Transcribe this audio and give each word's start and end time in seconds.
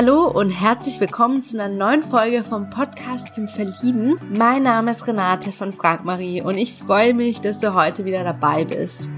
Hallo 0.00 0.30
und 0.30 0.50
herzlich 0.50 1.00
willkommen 1.00 1.42
zu 1.42 1.60
einer 1.60 1.74
neuen 1.74 2.04
Folge 2.04 2.44
vom 2.44 2.70
Podcast 2.70 3.34
zum 3.34 3.48
Verlieben. 3.48 4.16
Mein 4.38 4.62
Name 4.62 4.92
ist 4.92 5.08
Renate 5.08 5.50
von 5.50 5.72
Frank 5.72 6.04
Marie 6.04 6.40
und 6.40 6.56
ich 6.56 6.72
freue 6.72 7.14
mich, 7.14 7.40
dass 7.40 7.58
du 7.58 7.74
heute 7.74 8.04
wieder 8.04 8.22
dabei 8.22 8.64
bist. 8.64 9.10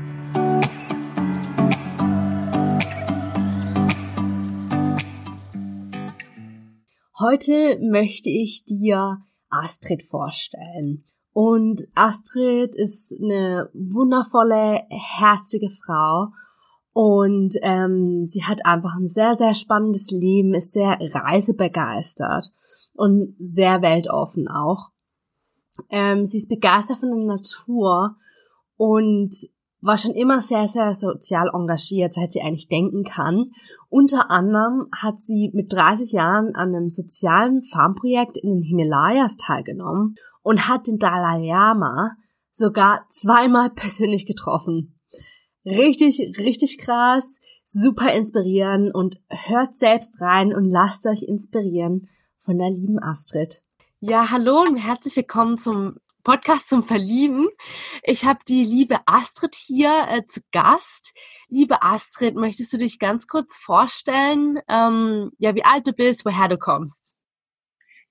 Heute 7.18 7.79
möchte 7.82 8.31
ich 8.31 8.64
dir 8.64 9.18
Astrid 9.50 10.03
vorstellen. 10.03 11.04
Und 11.35 11.82
Astrid 11.94 12.75
ist 12.75 13.14
eine 13.22 13.68
wundervolle, 13.75 14.85
herzige 14.89 15.68
Frau 15.68 16.29
und 17.03 17.54
ähm, 17.63 18.27
sie 18.27 18.45
hat 18.45 18.67
einfach 18.67 18.95
ein 18.99 19.07
sehr, 19.07 19.32
sehr 19.32 19.54
spannendes 19.54 20.11
Leben, 20.11 20.53
ist 20.53 20.75
sehr 20.75 20.99
reisebegeistert 21.00 22.50
und 22.93 23.36
sehr 23.39 23.81
weltoffen 23.81 24.49
auch. 24.49 24.91
Ähm, 25.89 26.27
sie 26.27 26.36
ist 26.36 26.50
begeistert 26.50 26.99
von 26.99 27.08
der 27.08 27.36
Natur 27.36 28.17
und 28.77 29.35
war 29.81 29.96
schon 29.96 30.11
immer 30.11 30.43
sehr, 30.43 30.68
sehr 30.68 30.93
sozial 30.93 31.49
engagiert, 31.55 32.12
seit 32.12 32.33
sie 32.33 32.42
eigentlich 32.42 32.69
denken 32.69 33.03
kann. 33.05 33.53
Unter 33.89 34.30
anderem 34.30 34.89
hat 34.94 35.19
sie 35.20 35.50
mit 35.55 35.72
30 35.72 36.12
Jahren 36.12 36.55
an 36.55 36.75
einem 36.75 36.91
sozialen 36.91 37.62
Farmprojekt 37.62 38.36
in 38.36 38.50
den 38.50 38.61
Himalayas 38.61 39.39
teilgenommen 39.39 40.17
und 40.42 40.69
hat 40.69 40.86
den 40.86 40.98
Dalai 40.98 41.47
Lama 41.47 42.11
sogar 42.53 43.06
zweimal 43.08 43.70
persönlich 43.70 44.27
getroffen. 44.27 45.00
Richtig, 45.66 46.39
richtig 46.39 46.78
krass, 46.78 47.39
super 47.64 48.14
inspirierend 48.14 48.94
und 48.94 49.20
hört 49.28 49.75
selbst 49.75 50.19
rein 50.22 50.55
und 50.55 50.64
lasst 50.64 51.06
euch 51.06 51.22
inspirieren 51.22 52.08
von 52.39 52.56
der 52.56 52.70
lieben 52.70 52.98
Astrid. 52.98 53.62
Ja, 54.00 54.30
hallo 54.30 54.62
und 54.62 54.78
herzlich 54.78 55.17
willkommen 55.17 55.58
zum 55.58 55.98
Podcast 56.25 56.70
zum 56.70 56.83
Verlieben. 56.83 57.47
Ich 58.02 58.25
habe 58.25 58.39
die 58.48 58.64
liebe 58.64 59.00
Astrid 59.05 59.55
hier 59.55 60.06
äh, 60.08 60.27
zu 60.27 60.41
Gast. 60.50 61.12
Liebe 61.50 61.83
Astrid, 61.83 62.36
möchtest 62.36 62.72
du 62.72 62.78
dich 62.78 62.98
ganz 62.98 63.27
kurz 63.27 63.58
vorstellen, 63.58 64.61
ähm, 64.67 65.30
ja, 65.36 65.55
wie 65.55 65.64
alt 65.64 65.86
du 65.86 65.92
bist, 65.92 66.24
woher 66.24 66.48
du 66.48 66.56
kommst? 66.56 67.17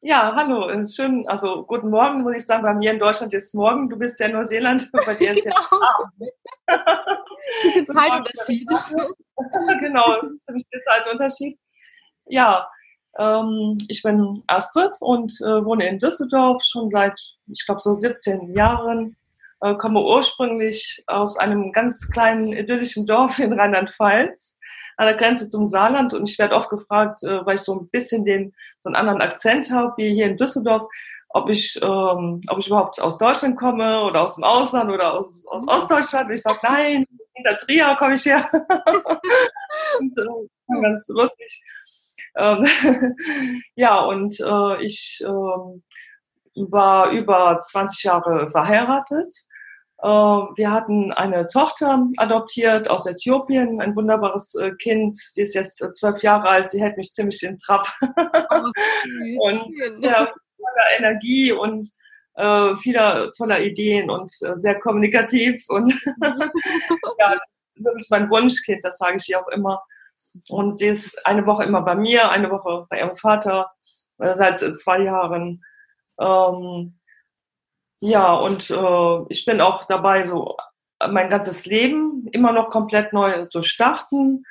Ja, 0.02 0.34
hallo, 0.34 0.70
äh, 0.70 0.88
schön, 0.88 1.28
also 1.28 1.66
guten 1.66 1.90
Morgen, 1.90 2.22
muss 2.22 2.36
ich 2.36 2.46
sagen, 2.46 2.64
bei 2.64 2.74
mir 2.74 2.92
in 2.92 3.00
Deutschland 3.00 3.34
ist 3.34 3.54
morgen, 3.54 3.90
du 3.90 3.98
bist 3.98 4.18
ja 4.22 4.28
in 4.28 4.32
Neuseeland, 4.32 4.90
bei 5.06 5.14
dir 5.14 5.34
ist 5.34 5.44
genau. 5.44 5.58
ja 6.68 6.78
Bisschen 7.64 7.86
Zeitunterschied. 7.86 8.70
genau, 9.82 10.22
ziemlich 10.46 10.66
viel 10.72 10.82
Zeitunterschied. 10.84 11.60
Ja, 12.28 12.66
ähm, 13.18 13.78
ich 13.90 14.02
bin 14.02 14.42
Astrid 14.48 14.96
und 15.02 15.34
äh, 15.42 15.66
wohne 15.66 15.90
in 15.90 16.00
Düsseldorf 16.00 16.64
schon 16.64 16.90
seit, 16.92 17.20
ich 17.48 17.66
glaube, 17.66 17.82
so 17.82 17.96
17 17.96 18.56
Jahren. 18.56 19.18
Äh, 19.62 19.76
komme 19.76 20.02
ursprünglich 20.02 21.04
aus 21.08 21.38
einem 21.38 21.74
ganz 21.74 22.10
kleinen 22.10 22.54
idyllischen 22.54 23.06
Dorf 23.06 23.40
in 23.40 23.52
Rheinland-Pfalz 23.52 24.56
an 25.00 25.06
der 25.06 25.16
Grenze 25.16 25.48
zum 25.48 25.66
Saarland 25.66 26.14
und 26.14 26.28
ich 26.30 26.38
werde 26.38 26.56
oft 26.56 26.70
gefragt, 26.70 27.24
äh, 27.24 27.46
weil 27.46 27.56
ich 27.56 27.62
so 27.62 27.74
ein 27.74 27.88
bisschen 27.90 28.26
den 28.26 28.54
so 28.84 28.90
einen 28.90 28.98
anderen 28.98 29.22
Akzent 29.22 29.72
habe 29.72 29.94
wie 29.96 30.14
hier 30.14 30.26
in 30.26 30.36
Düsseldorf, 30.36 30.90
ob 31.30 31.50
ich 31.50 31.80
ähm, 31.82 32.42
ob 32.50 32.60
ich 32.60 32.68
überhaupt 32.68 33.00
aus 33.00 33.18
Deutschland 33.18 33.56
komme 33.58 34.02
oder 34.02 34.24
aus 34.24 34.36
dem 34.36 34.44
Ausland 34.44 34.92
oder 34.92 35.14
aus, 35.14 35.46
aus. 35.48 35.64
Ostdeutschland. 35.68 36.28
Und 36.28 36.36
ich 36.36 36.42
sage 36.42 36.60
nein, 36.64 37.06
hinter 37.34 37.58
Trier 37.60 37.96
komme 37.98 38.16
ich 38.16 38.26
her. 38.26 38.46
und, 40.00 40.18
äh, 40.18 40.82
ganz 40.82 41.08
lustig. 41.08 41.64
Ähm, 42.36 42.66
ja 43.76 44.02
und 44.02 44.38
äh, 44.42 44.84
ich 44.84 45.22
äh, 45.24 46.62
war 46.72 47.12
über 47.12 47.58
20 47.62 48.04
Jahre 48.04 48.50
verheiratet 48.50 49.34
wir 50.08 50.72
hatten 50.72 51.12
eine 51.12 51.48
Tochter 51.48 52.08
adoptiert 52.18 52.90
aus 52.90 53.06
Äthiopien, 53.06 53.82
ein 53.82 53.96
wunderbares 53.96 54.56
äh, 54.56 54.72
Kind. 54.76 55.14
Sie 55.14 55.42
ist 55.42 55.54
jetzt 55.56 55.82
äh, 55.82 55.92
zwölf 55.92 56.24
Jahre 56.24 56.48
alt, 56.48 56.72
sie 56.72 56.82
hält 56.82 56.96
mich 56.96 57.14
ziemlich 57.14 57.44
in 57.44 57.58
Trab. 57.58 57.88
Oh, 58.02 58.08
und 59.42 59.66
ja, 60.06 60.26
voller 60.56 60.98
Energie 60.98 61.52
und 61.52 61.92
äh, 62.36 62.76
vieler 62.78 63.32
toller 63.34 63.62
Ideen 63.62 64.10
und 64.10 64.32
äh, 64.42 64.54
sehr 64.58 64.80
kommunikativ. 64.80 65.66
Und 65.68 65.90
ja, 67.20 67.38
wirklich 67.76 68.08
mein 68.10 68.30
Wunschkind, 68.30 68.84
das 68.84 68.98
sage 68.98 69.18
ich 69.20 69.30
ihr 69.30 69.40
auch 69.40 69.50
immer. 69.50 69.84
Und 70.48 70.78
sie 70.78 70.88
ist 70.88 71.26
eine 71.26 71.46
Woche 71.46 71.66
immer 71.66 71.82
bei 71.82 71.96
mir, 71.96 72.32
eine 72.32 72.50
Woche 72.50 72.86
bei 72.90 73.00
ihrem 73.00 73.16
Vater, 73.18 73.70
äh, 74.20 74.36
seit 74.36 74.60
zwei 74.60 75.00
Jahren. 75.00 75.62
Ähm, 76.20 76.99
ja, 78.02 78.34
und 78.34 78.70
äh, 78.70 79.26
ich 79.30 79.46
bin 79.46 79.62
auch 79.62 79.86
dabei, 79.86 80.26
so 80.26 80.56
mein 81.08 81.30
ganzes 81.30 81.66
Leben 81.66 82.28
immer 82.32 82.52
noch 82.52 82.70
komplett 82.70 83.14
neu 83.14 83.46
zu 83.48 83.64
starten. 83.64 84.44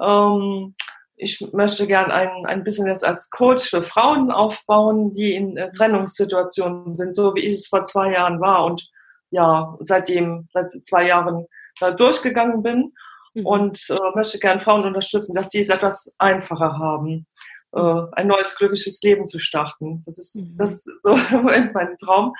Ähm, 0.00 0.74
ich 1.16 1.40
möchte 1.52 1.86
gern 1.86 2.10
ein, 2.10 2.46
ein 2.46 2.64
Business 2.64 3.04
als 3.04 3.30
Coach 3.30 3.70
für 3.70 3.82
Frauen 3.82 4.30
aufbauen, 4.30 5.12
die 5.12 5.34
in 5.34 5.56
äh, 5.56 5.70
Trennungssituationen 5.72 6.94
sind, 6.94 7.14
so 7.14 7.34
wie 7.34 7.44
ich 7.44 7.54
es 7.54 7.68
vor 7.68 7.84
zwei 7.84 8.12
Jahren 8.12 8.40
war 8.40 8.64
und 8.64 8.88
ja, 9.30 9.76
seitdem, 9.80 10.48
seit 10.52 10.70
zwei 10.70 11.06
Jahren 11.06 11.46
da 11.80 11.90
durchgegangen 11.90 12.62
bin 12.62 12.92
mhm. 13.34 13.46
und 13.46 13.86
äh, 13.90 13.96
möchte 14.14 14.38
gern 14.38 14.60
Frauen 14.60 14.84
unterstützen, 14.84 15.34
dass 15.34 15.50
sie 15.50 15.60
es 15.60 15.70
etwas 15.70 16.14
einfacher 16.18 16.78
haben 16.78 17.26
äh, 17.72 18.02
ein 18.12 18.26
neues 18.26 18.56
glückliches 18.56 19.00
Leben 19.02 19.26
zu 19.26 19.38
starten. 19.38 20.02
Das 20.06 20.18
ist, 20.18 20.52
mhm. 20.52 20.56
das 20.56 20.72
ist 20.72 20.90
so 21.02 21.14
mein 21.42 21.96
Traum. 21.98 22.34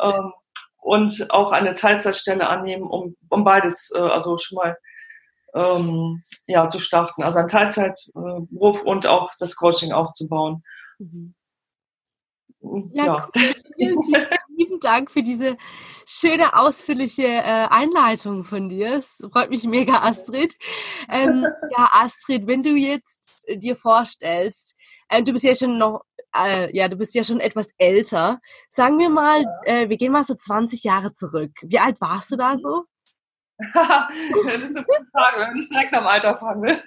Ähm, 0.00 0.32
und 0.78 1.30
auch 1.30 1.52
eine 1.52 1.74
Teilzeitstelle 1.74 2.48
annehmen, 2.48 2.84
um, 2.84 3.14
um 3.28 3.44
beides, 3.44 3.92
äh, 3.94 3.98
also 3.98 4.38
schon 4.38 4.56
mal 4.56 4.78
ähm, 5.54 6.22
ja, 6.46 6.68
zu 6.68 6.78
starten. 6.80 7.22
Also 7.22 7.40
ein 7.40 7.48
Teilzeitberuf 7.48 8.82
und 8.82 9.06
auch 9.06 9.30
das 9.38 9.56
Coaching 9.56 9.92
aufzubauen. 9.92 10.62
Mhm. 10.98 11.34
Ja, 12.92 13.04
ja. 13.04 13.28
Cool. 13.34 13.42
Vielen, 13.76 14.02
vielen 14.02 14.26
lieben 14.60 14.80
Dank 14.80 15.10
für 15.10 15.22
diese 15.22 15.56
schöne, 16.06 16.56
ausführliche 16.56 17.26
äh, 17.26 17.66
Einleitung 17.70 18.44
von 18.44 18.68
dir. 18.68 18.98
Es 18.98 19.22
freut 19.32 19.50
mich 19.50 19.64
mega, 19.64 20.02
Astrid. 20.02 20.54
Ähm, 21.08 21.46
ja, 21.76 21.88
Astrid, 21.92 22.46
wenn 22.46 22.62
du 22.62 22.70
jetzt 22.70 23.48
äh, 23.48 23.56
dir 23.56 23.76
vorstellst, 23.76 24.76
äh, 25.08 25.22
du 25.22 25.32
bist 25.32 25.44
ja 25.44 25.54
schon 25.54 25.78
noch, 25.78 26.02
äh, 26.36 26.74
ja, 26.76 26.88
du 26.88 26.96
bist 26.96 27.14
ja 27.14 27.24
schon 27.24 27.40
etwas 27.40 27.70
älter. 27.78 28.40
Sagen 28.68 28.98
wir 28.98 29.08
mal, 29.08 29.44
äh, 29.64 29.88
wir 29.88 29.96
gehen 29.96 30.12
mal 30.12 30.24
so 30.24 30.34
20 30.34 30.84
Jahre 30.84 31.14
zurück. 31.14 31.52
Wie 31.62 31.78
alt 31.78 32.00
warst 32.00 32.30
du 32.32 32.36
da 32.36 32.56
so? 32.56 32.84
das 33.74 34.62
ist 34.62 34.76
eine 34.76 34.86
gute 34.86 35.06
Frage, 35.12 35.40
wenn 35.40 35.56
ich 35.56 35.68
direkt 35.68 35.92
am 35.92 36.06
Alter 36.06 36.34
fangen 36.34 36.62
will. 36.62 36.82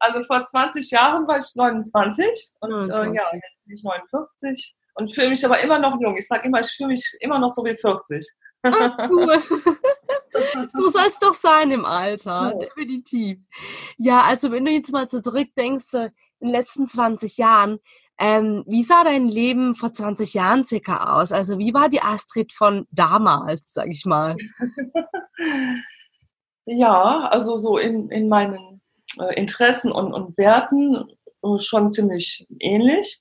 also 0.00 0.22
vor 0.24 0.44
20 0.44 0.90
Jahren 0.90 1.26
war 1.26 1.38
ich 1.38 1.50
29 1.54 2.52
und 2.60 2.90
äh, 2.90 3.14
ja, 3.14 3.24
jetzt 3.32 3.64
bin 3.64 3.74
ich 3.74 3.82
59 3.82 4.76
und 4.96 5.14
fühle 5.14 5.30
mich 5.30 5.44
aber 5.44 5.60
immer 5.60 5.78
noch 5.78 6.00
jung. 6.00 6.16
Ich 6.16 6.26
sage 6.26 6.46
immer, 6.46 6.60
ich 6.60 6.70
fühle 6.70 6.88
mich 6.88 7.16
immer 7.20 7.38
noch 7.38 7.50
so 7.50 7.64
wie 7.64 7.76
40. 7.76 8.26
Ah, 8.62 9.08
cool. 9.08 9.42
so 10.72 10.90
soll 10.90 11.06
es 11.06 11.18
doch 11.18 11.34
sein 11.34 11.70
im 11.70 11.84
Alter, 11.84 12.52
ja. 12.52 12.58
definitiv. 12.58 13.38
Ja, 13.98 14.22
also 14.22 14.50
wenn 14.50 14.64
du 14.64 14.72
jetzt 14.72 14.92
mal 14.92 15.08
so 15.08 15.20
zurückdenkst, 15.20 15.94
in 15.94 16.10
den 16.40 16.50
letzten 16.50 16.88
20 16.88 17.36
Jahren, 17.36 17.78
ähm, 18.18 18.64
wie 18.66 18.82
sah 18.82 19.04
dein 19.04 19.28
Leben 19.28 19.74
vor 19.74 19.92
20 19.92 20.34
Jahren 20.34 20.64
circa 20.64 21.18
aus? 21.18 21.32
Also 21.32 21.58
wie 21.58 21.74
war 21.74 21.88
die 21.88 22.00
Astrid 22.00 22.52
von 22.52 22.86
damals, 22.90 23.72
sag 23.72 23.88
ich 23.88 24.06
mal? 24.06 24.36
ja, 26.64 27.28
also 27.28 27.58
so 27.58 27.76
in, 27.76 28.10
in 28.10 28.28
meinen 28.28 28.80
äh, 29.20 29.34
Interessen 29.34 29.92
und, 29.92 30.14
und 30.14 30.36
Werten 30.38 31.10
äh, 31.42 31.58
schon 31.58 31.90
ziemlich 31.90 32.46
ähnlich. 32.58 33.20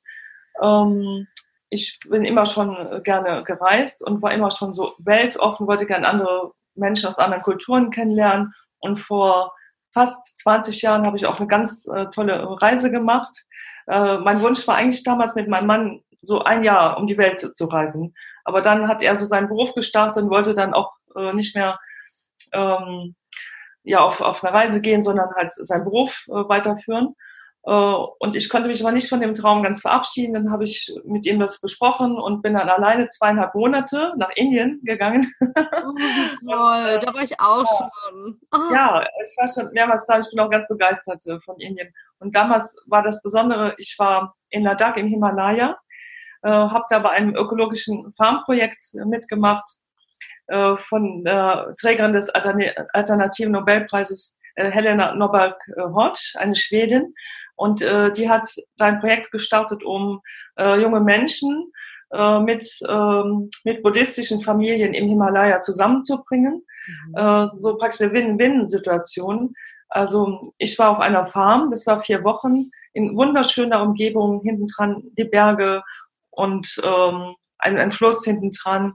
Ähm, 0.62 1.28
ich 1.75 2.00
bin 2.10 2.25
immer 2.25 2.45
schon 2.45 3.04
gerne 3.04 3.44
gereist 3.44 4.06
und 4.06 4.22
war 4.22 4.33
immer 4.33 4.51
schon 4.51 4.74
so 4.74 4.94
weltoffen, 4.98 5.68
wollte 5.68 5.86
gerne 5.86 6.07
andere 6.07 6.51
Menschen 6.74 7.07
aus 7.07 7.19
anderen 7.19 7.44
Kulturen 7.44 7.92
kennenlernen. 7.92 8.54
Und 8.80 8.98
vor 8.98 9.54
fast 9.94 10.39
20 10.39 10.81
Jahren 10.81 11.06
habe 11.06 11.18
ich 11.18 11.25
auch 11.25 11.39
eine 11.39 11.48
ganz 11.48 11.88
äh, 11.88 12.07
tolle 12.07 12.62
Reise 12.62 12.92
gemacht 12.92 13.45
äh, 13.88 14.18
mein 14.18 14.42
Wunsch 14.42 14.68
war 14.68 14.75
eigentlich 14.75 15.04
damals 15.04 15.36
mit 15.36 15.48
meinem 15.48 15.68
Mann 15.68 16.01
so 16.22 16.42
ein 16.42 16.63
Jahr 16.63 16.98
um 16.98 17.07
die 17.07 17.18
Welt 17.18 17.39
zu, 17.39 17.51
zu 17.51 17.66
reisen. 17.66 18.16
Aber 18.44 18.62
dann 18.62 18.88
hat 18.88 19.01
er 19.01 19.16
so 19.18 19.28
seinen 19.28 19.48
Beruf 19.48 19.74
gestartet 19.74 20.24
und 20.24 20.30
wollte 20.30 20.54
dann 20.54 20.74
auch 20.74 20.94
äh, 21.16 21.33
nicht 21.33 21.56
mehr 21.56 21.80
ähm, 22.51 23.16
ja, 23.83 24.00
auf, 24.00 24.21
auf 24.21 24.44
eine 24.44 24.54
Reise 24.54 24.81
gehen, 24.81 25.04
sondern 25.04 25.30
halt 25.36 25.54
seinen 25.54 25.83
Beruf 25.83 26.25
äh, 26.28 26.31
weiterführen. 26.31 27.16
Äh, 27.66 27.72
und 27.72 28.36
ich 28.36 28.50
konnte 28.50 28.68
mich 28.68 28.82
aber 28.82 28.92
nicht 28.92 29.10
von 29.10 29.20
dem 29.20 29.34
Traum 29.34 29.64
ganz 29.64 29.82
verabschieden. 29.82 30.34
Dann 30.34 30.52
habe 30.52 30.64
ich 30.64 30.94
mit 31.04 31.26
ihm 31.26 31.40
das 31.40 31.60
besprochen 31.62 32.16
und 32.16 32.42
bin 32.42 32.54
dann 32.54 32.70
alleine 32.70 33.08
zweieinhalb 33.08 33.56
Monate 33.56 34.14
nach 34.18 34.30
Indien 34.36 34.82
gegangen. 34.84 35.32
Oh, 35.88 36.52
toll, 36.52 37.00
da 37.00 37.14
war 37.14 37.24
ich 37.24 37.40
auch 37.40 37.66
ja. 37.66 37.78
schon. 37.78 38.40
Oh. 38.52 38.74
Ja, 38.74 39.08
ich 39.24 39.36
war 39.38 39.48
schon 39.48 39.72
mehrmals 39.74 40.06
da. 40.06 40.20
Ich 40.20 40.30
bin 40.32 40.40
auch 40.40 40.50
ganz 40.50 40.68
begeistert 40.68 41.26
äh, 41.28 41.40
von 41.42 41.60
Indien. 41.60 41.94
Und 42.20 42.36
damals 42.36 42.84
war 42.88 43.04
das 43.04 43.22
Besondere, 43.22 43.76
ich 43.78 43.96
war 43.98 44.36
in 44.50 44.64
Ladakh 44.64 45.00
im 45.00 45.08
Himalaya, 45.08 45.78
äh, 46.44 46.50
habe 46.50 46.86
da 46.90 47.00
bei 47.00 47.12
einem 47.12 47.36
ökologischen 47.36 48.14
Farmprojekt 48.18 48.84
mitgemacht 49.06 49.66
von 50.48 51.24
Trägerin 51.82 52.14
des 52.14 52.30
alternativen 52.30 53.54
Nobelpreises 53.54 54.38
Helena 54.56 55.16
Norberg-Hodge, 55.16 56.36
eine 56.36 56.56
Schwedin. 56.56 57.16
Und 57.56 57.81
äh, 57.81 58.12
die 58.12 58.30
hat 58.30 58.50
ein 58.80 59.00
Projekt 59.00 59.31
gestartet, 59.31 59.84
um 59.84 60.22
äh, 60.57 60.80
junge 60.80 61.00
Menschen 61.00 61.72
äh, 62.12 62.40
mit, 62.40 62.68
ähm, 62.88 63.50
mit 63.63 63.81
buddhistischen 63.81 64.42
Familien 64.42 64.94
im 64.94 65.07
Himalaya 65.07 65.62
zusammenzubringen. 65.62 66.63
Mhm. 66.88 67.16
Äh, 67.16 67.48
so 67.60 67.78
praktisch 67.78 68.02
eine 68.02 68.13
Win-Win-Situation. 68.13 69.54
Also 69.90 70.54
ich 70.57 70.78
war 70.78 70.92
auf 70.92 71.00
einer 71.00 71.28
Farm, 71.28 71.69
das 71.69 71.88
war 71.88 72.02
vier 72.02 72.24
Wochen, 72.24 72.69
in 72.94 73.16
wunderschöner 73.16 73.81
Umgebung, 73.81 74.42
hinten 74.44 74.68
dran 74.68 75.04
die 75.18 75.24
Berge 75.25 75.84
und 76.31 76.81
ähm, 76.84 77.36
ein, 77.57 77.78
ein 77.78 77.92
Fluss 77.92 78.24
hinten 78.24 78.52
dran 78.52 78.94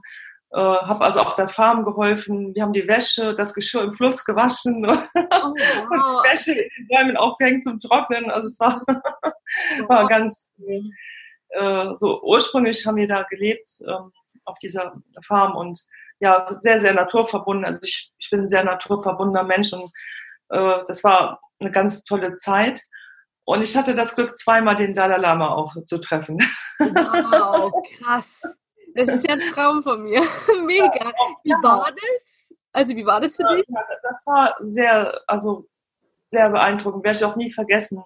äh, 0.53 0.57
habe 0.59 1.05
also 1.05 1.21
auf 1.21 1.35
der 1.35 1.47
Farm 1.47 1.83
geholfen. 1.83 2.53
Wir 2.53 2.63
haben 2.63 2.73
die 2.73 2.87
Wäsche, 2.87 3.33
das 3.35 3.53
Geschirr 3.53 3.83
im 3.83 3.93
Fluss 3.93 4.25
gewaschen 4.25 4.85
oh, 4.89 4.89
wow. 4.89 5.83
und 5.83 5.97
die 5.97 6.29
Wäsche 6.29 6.51
in 6.51 6.69
den 6.77 6.87
Bäumen 6.87 7.17
aufgehängt 7.17 7.63
zum 7.63 7.79
Trocknen. 7.79 8.29
Also 8.29 8.47
es 8.47 8.59
war, 8.59 8.81
wow. 8.87 9.89
war 9.89 10.07
ganz 10.07 10.53
äh, 11.49 11.85
so 11.95 12.21
ursprünglich 12.23 12.85
haben 12.85 12.97
wir 12.97 13.07
da 13.07 13.23
gelebt 13.29 13.69
ähm, 13.87 14.11
auf 14.45 14.57
dieser 14.57 14.93
Farm 15.25 15.55
und 15.55 15.79
ja 16.19 16.57
sehr 16.59 16.79
sehr 16.81 16.93
naturverbunden. 16.93 17.65
Also 17.65 17.81
ich, 17.83 18.11
ich 18.17 18.29
bin 18.29 18.41
ein 18.41 18.47
sehr 18.49 18.63
naturverbundener 18.63 19.43
Mensch 19.43 19.71
und 19.71 19.91
äh, 20.49 20.79
das 20.85 21.03
war 21.03 21.39
eine 21.59 21.71
ganz 21.71 22.03
tolle 22.03 22.35
Zeit. 22.35 22.81
Und 23.45 23.63
ich 23.63 23.75
hatte 23.75 23.95
das 23.95 24.15
Glück, 24.15 24.37
zweimal 24.37 24.75
den 24.75 24.93
Dalai 24.93 25.17
Lama 25.17 25.49
auch 25.49 25.75
zu 25.85 25.99
treffen. 25.99 26.37
Wow, 26.79 27.71
krass. 27.99 28.41
Das 28.95 29.09
ist 29.09 29.27
ja 29.27 29.33
ein 29.33 29.41
Traum 29.53 29.83
von 29.83 30.03
mir. 30.03 30.21
Mega. 30.65 31.11
Wie 31.43 31.51
war 31.51 31.91
das? 31.91 32.53
Also 32.73 32.95
wie 32.95 33.05
war 33.05 33.19
das 33.19 33.35
für 33.35 33.43
dich? 33.43 33.65
Das 34.03 34.25
war 34.25 34.55
sehr, 34.59 35.19
also 35.27 35.65
sehr 36.27 36.49
beeindruckend. 36.49 37.03
Werde 37.03 37.17
ich 37.17 37.25
auch 37.25 37.35
nie 37.35 37.51
vergessen 37.51 38.03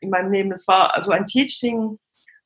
in 0.00 0.10
meinem 0.10 0.32
Leben. 0.32 0.52
Es 0.52 0.66
war 0.68 0.94
also 0.94 1.10
ein 1.10 1.26
Teaching 1.26 1.98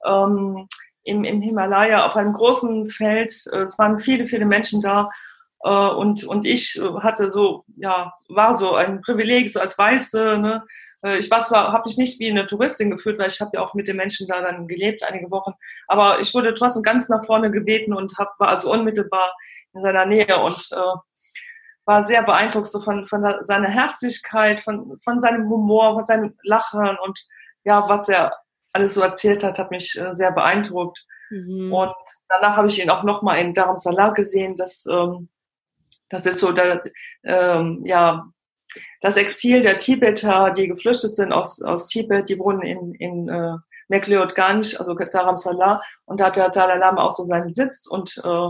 ähm, 0.04 0.66
im, 1.04 1.24
im 1.24 1.40
Himalaya 1.40 2.06
auf 2.06 2.16
einem 2.16 2.32
großen 2.32 2.90
Feld. 2.90 3.32
Es 3.46 3.78
waren 3.78 4.00
viele, 4.00 4.26
viele 4.26 4.46
Menschen 4.46 4.80
da. 4.80 5.10
Äh, 5.62 5.68
und, 5.68 6.24
und 6.24 6.44
ich 6.44 6.80
hatte 7.00 7.30
so, 7.30 7.64
ja, 7.76 8.12
war 8.28 8.54
so 8.54 8.74
ein 8.74 9.00
Privileg, 9.00 9.50
so 9.50 9.60
als 9.60 9.78
Weiße, 9.78 10.38
ne, 10.38 10.64
ich 11.02 11.30
war 11.30 11.42
zwar, 11.42 11.72
habe 11.72 11.84
mich 11.86 11.98
nicht 11.98 12.20
wie 12.20 12.30
eine 12.30 12.46
Touristin 12.46 12.90
gefühlt, 12.90 13.18
weil 13.18 13.28
ich 13.28 13.40
habe 13.40 13.50
ja 13.54 13.60
auch 13.60 13.74
mit 13.74 13.88
den 13.88 13.96
Menschen 13.96 14.26
da 14.28 14.40
dann 14.40 14.68
gelebt, 14.68 15.04
einige 15.04 15.30
Wochen, 15.30 15.52
aber 15.88 16.20
ich 16.20 16.32
wurde 16.34 16.54
trotzdem 16.54 16.82
ganz 16.82 17.08
nach 17.08 17.24
vorne 17.24 17.50
gebeten 17.50 17.92
und 17.92 18.16
hab, 18.18 18.38
war 18.38 18.48
also 18.48 18.70
unmittelbar 18.72 19.32
in 19.74 19.82
seiner 19.82 20.06
Nähe 20.06 20.38
und 20.38 20.68
äh, 20.72 20.98
war 21.84 22.04
sehr 22.04 22.22
beeindruckt 22.22 22.68
so 22.68 22.80
von, 22.82 23.06
von 23.06 23.24
seiner 23.42 23.68
Herzlichkeit, 23.68 24.60
von, 24.60 24.98
von 25.02 25.18
seinem 25.18 25.48
Humor, 25.48 25.94
von 25.94 26.04
seinem 26.04 26.34
Lachen 26.42 26.96
und 27.04 27.26
ja, 27.64 27.88
was 27.88 28.08
er 28.08 28.32
alles 28.72 28.94
so 28.94 29.02
erzählt 29.02 29.44
hat, 29.44 29.58
hat 29.58 29.70
mich 29.70 29.98
äh, 29.98 30.14
sehr 30.14 30.32
beeindruckt. 30.32 31.04
Mhm. 31.30 31.72
Und 31.72 31.94
danach 32.28 32.56
habe 32.56 32.68
ich 32.68 32.82
ihn 32.82 32.90
auch 32.90 33.02
nochmal 33.02 33.38
in 33.38 33.54
Dharamsala 33.54 34.10
gesehen. 34.10 34.56
Das, 34.56 34.86
ähm, 34.86 35.28
das 36.08 36.26
ist 36.26 36.40
so 36.40 36.52
der, 36.52 36.80
ähm, 37.24 37.82
ja, 37.84 38.26
das 39.02 39.16
Exil 39.16 39.62
der 39.62 39.78
Tibeter, 39.78 40.52
die 40.52 40.68
geflüchtet 40.68 41.14
sind 41.14 41.32
aus, 41.32 41.60
aus 41.60 41.86
Tibet, 41.86 42.28
die 42.28 42.38
wohnen 42.38 42.62
in, 42.62 42.94
in 42.94 43.28
äh, 43.28 43.56
Mekleotganj, 43.88 44.76
also 44.78 44.94
Dharamsala, 44.94 45.82
und 46.06 46.20
da 46.20 46.26
hat 46.26 46.36
der 46.36 46.48
Dalai 46.48 46.76
Lama 46.76 47.02
auch 47.02 47.10
so 47.10 47.24
seinen 47.26 47.52
Sitz 47.52 47.86
und 47.86 48.16
äh, 48.24 48.48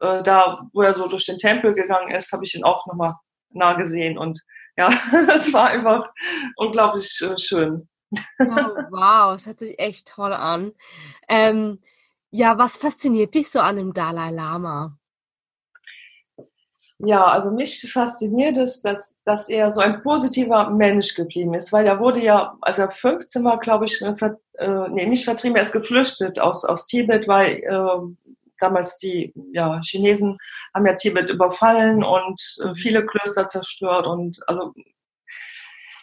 äh, 0.00 0.22
da, 0.22 0.66
wo 0.72 0.82
er 0.82 0.94
so 0.94 1.08
durch 1.08 1.26
den 1.26 1.38
Tempel 1.38 1.74
gegangen 1.74 2.14
ist, 2.14 2.32
habe 2.32 2.44
ich 2.44 2.54
ihn 2.54 2.64
auch 2.64 2.86
nochmal 2.86 3.14
nah 3.50 3.72
gesehen 3.74 4.16
und 4.16 4.40
ja, 4.76 4.88
es 5.34 5.52
war 5.52 5.68
einfach 5.68 6.08
unglaublich 6.56 7.20
äh, 7.22 7.36
schön. 7.36 7.88
Oh, 8.12 8.46
wow, 8.90 9.34
es 9.34 9.46
hört 9.46 9.58
sich 9.58 9.78
echt 9.78 10.08
toll 10.08 10.32
an. 10.32 10.72
Ähm, 11.28 11.80
ja, 12.30 12.58
was 12.58 12.76
fasziniert 12.76 13.34
dich 13.34 13.50
so 13.50 13.58
an 13.58 13.76
dem 13.76 13.92
Dalai 13.92 14.30
Lama? 14.30 14.96
Ja, 17.02 17.24
also 17.24 17.50
mich 17.50 17.90
fasziniert 17.92 18.58
es, 18.58 18.82
dass, 18.82 19.22
dass 19.24 19.48
er 19.48 19.70
so 19.70 19.80
ein 19.80 20.02
positiver 20.02 20.68
Mensch 20.70 21.14
geblieben 21.14 21.54
ist, 21.54 21.72
weil 21.72 21.86
er 21.86 21.98
wurde 21.98 22.20
ja, 22.20 22.58
als 22.60 22.78
er 22.78 22.90
15 22.90 23.42
war, 23.42 23.58
glaube 23.58 23.86
ich, 23.86 24.02
äh, 24.02 24.14
äh, 24.58 24.88
nee, 24.90 25.06
nicht 25.06 25.24
vertrieben, 25.24 25.56
er 25.56 25.62
ist 25.62 25.72
geflüchtet 25.72 26.38
aus, 26.40 26.66
aus 26.66 26.84
Tibet, 26.84 27.26
weil 27.26 27.62
äh, 27.62 28.34
damals 28.58 28.98
die 28.98 29.32
ja, 29.52 29.80
Chinesen 29.82 30.36
haben 30.74 30.86
ja 30.86 30.94
Tibet 30.94 31.30
überfallen 31.30 32.04
und 32.04 32.40
äh, 32.62 32.74
viele 32.74 33.06
Klöster 33.06 33.46
zerstört 33.46 34.06
und 34.06 34.38
also 34.46 34.74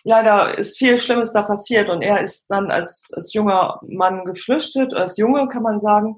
leider 0.04 0.58
ist 0.58 0.80
viel 0.80 0.98
Schlimmes 0.98 1.32
da 1.32 1.44
passiert 1.44 1.90
und 1.90 2.02
er 2.02 2.22
ist 2.22 2.48
dann 2.48 2.72
als, 2.72 3.12
als 3.14 3.34
junger 3.34 3.80
Mann 3.88 4.26
geflüchtet, 4.26 4.96
als 4.96 5.18
Junge 5.18 5.48
kann 5.48 5.62
man 5.62 5.80
sagen, 5.80 6.18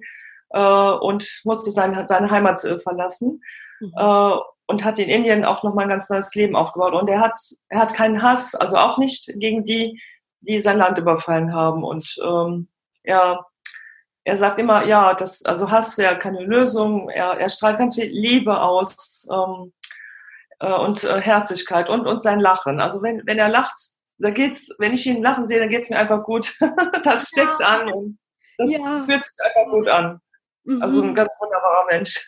äh, 0.52 0.60
und 0.60 1.42
musste 1.44 1.72
seine, 1.72 2.08
seine 2.08 2.32
Heimat 2.32 2.64
äh, 2.64 2.80
verlassen. 2.80 3.42
Mhm. 3.82 3.92
Und 4.70 4.86
hat 4.86 5.00
in 5.00 5.10
Indien 5.10 5.46
auch 5.46 5.64
nochmal 5.64 5.86
ein 5.86 5.90
ganz 5.90 6.12
neues 6.12 6.36
Leben 6.36 6.56
aufgebaut. 6.56 6.94
Und 6.94 7.10
er 7.10 7.20
hat, 7.20 7.40
er 7.70 7.80
hat 7.80 7.96
keinen 7.96 8.22
Hass, 8.22 8.54
also 8.54 8.78
auch 8.78 9.00
nicht 9.00 9.34
gegen 9.38 9.64
die, 9.64 10.00
die 10.42 10.60
sein 10.60 10.78
Land 10.78 11.00
überfallen 11.00 11.56
haben. 11.56 11.84
Und 11.84 12.16
ähm, 12.24 12.68
er, 13.02 13.48
er 14.26 14.38
sagt 14.38 14.60
immer, 14.60 14.86
ja, 14.86 15.16
das, 15.16 15.44
also 15.44 15.72
Hass 15.72 15.98
wäre 15.98 16.20
keine 16.20 16.42
Lösung. 16.42 17.10
Er, 17.10 17.40
er 17.40 17.50
strahlt 17.50 17.80
ganz 17.80 17.96
viel 17.96 18.06
Liebe 18.06 18.62
aus 18.62 19.28
ähm, 19.32 19.74
äh, 20.60 20.72
und 20.72 21.04
äh, 21.04 21.20
Herzlichkeit 21.20 21.90
und, 21.90 22.06
und 22.06 22.22
sein 22.22 22.40
Lachen. 22.40 22.80
Also 22.80 23.02
wenn, 23.02 23.26
wenn 23.26 23.40
er 23.40 23.50
lacht, 23.50 23.76
da 24.20 24.30
geht's, 24.30 24.76
wenn 24.78 24.94
ich 24.94 25.08
ihn 25.08 25.24
lachen 25.24 25.48
sehe, 25.48 25.60
dann 25.60 25.70
geht's 25.70 25.90
mir 25.90 25.98
einfach 25.98 26.24
gut. 26.24 26.56
das 27.04 27.30
steckt 27.30 27.60
ja. 27.60 27.66
an 27.66 27.92
und 27.92 28.20
das 28.60 28.72
ja. 28.72 29.04
fühlt 29.04 29.24
sich 29.24 29.38
einfach 29.44 29.72
gut 29.72 29.88
an. 29.88 30.22
Also 30.82 31.02
ein 31.02 31.10
mhm. 31.10 31.16
ganz 31.16 31.36
wunderbarer 31.40 31.86
Mensch. 31.90 32.28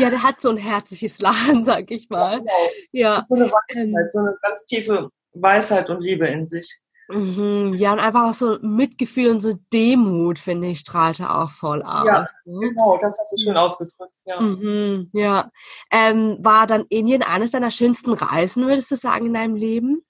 Ja, 0.00 0.10
der 0.10 0.22
hat 0.22 0.40
so 0.40 0.50
ein 0.50 0.56
herzliches 0.56 1.20
Lachen, 1.20 1.64
sag 1.64 1.90
ich 1.90 2.08
mal. 2.08 2.32
Ja, 2.32 2.38
genau. 2.38 2.48
ja. 2.92 3.24
So 3.26 3.34
eine 3.36 3.44
Weisheit, 3.44 3.76
ähm, 3.76 3.96
so 4.08 4.18
eine 4.20 4.36
ganz 4.42 4.64
tiefe 4.64 5.10
Weisheit 5.34 5.90
und 5.90 6.00
Liebe 6.00 6.26
in 6.26 6.48
sich. 6.48 6.80
Mhm. 7.08 7.74
Ja, 7.74 7.92
und 7.92 8.00
einfach 8.00 8.30
auch 8.30 8.34
so 8.34 8.58
Mitgefühl 8.62 9.30
und 9.30 9.40
so 9.40 9.54
Demut, 9.72 10.38
finde 10.38 10.68
ich, 10.68 10.78
strahlte 10.78 11.30
auch 11.30 11.50
voll 11.50 11.82
aus. 11.82 12.06
Ja, 12.06 12.26
ne? 12.44 12.68
genau, 12.68 12.96
das 12.98 13.18
hast 13.18 13.32
du 13.32 13.42
schön 13.42 13.56
ausgedrückt, 13.56 14.14
ja. 14.24 14.40
Mhm, 14.40 15.10
ja. 15.12 15.50
Ähm, 15.90 16.38
war 16.40 16.66
dann 16.66 16.86
Indien 16.88 17.22
eines 17.22 17.50
deiner 17.50 17.70
schönsten 17.70 18.12
Reisen, 18.12 18.66
würdest 18.66 18.90
du 18.90 18.96
sagen, 18.96 19.26
in 19.26 19.34
deinem 19.34 19.56
Leben? 19.56 20.02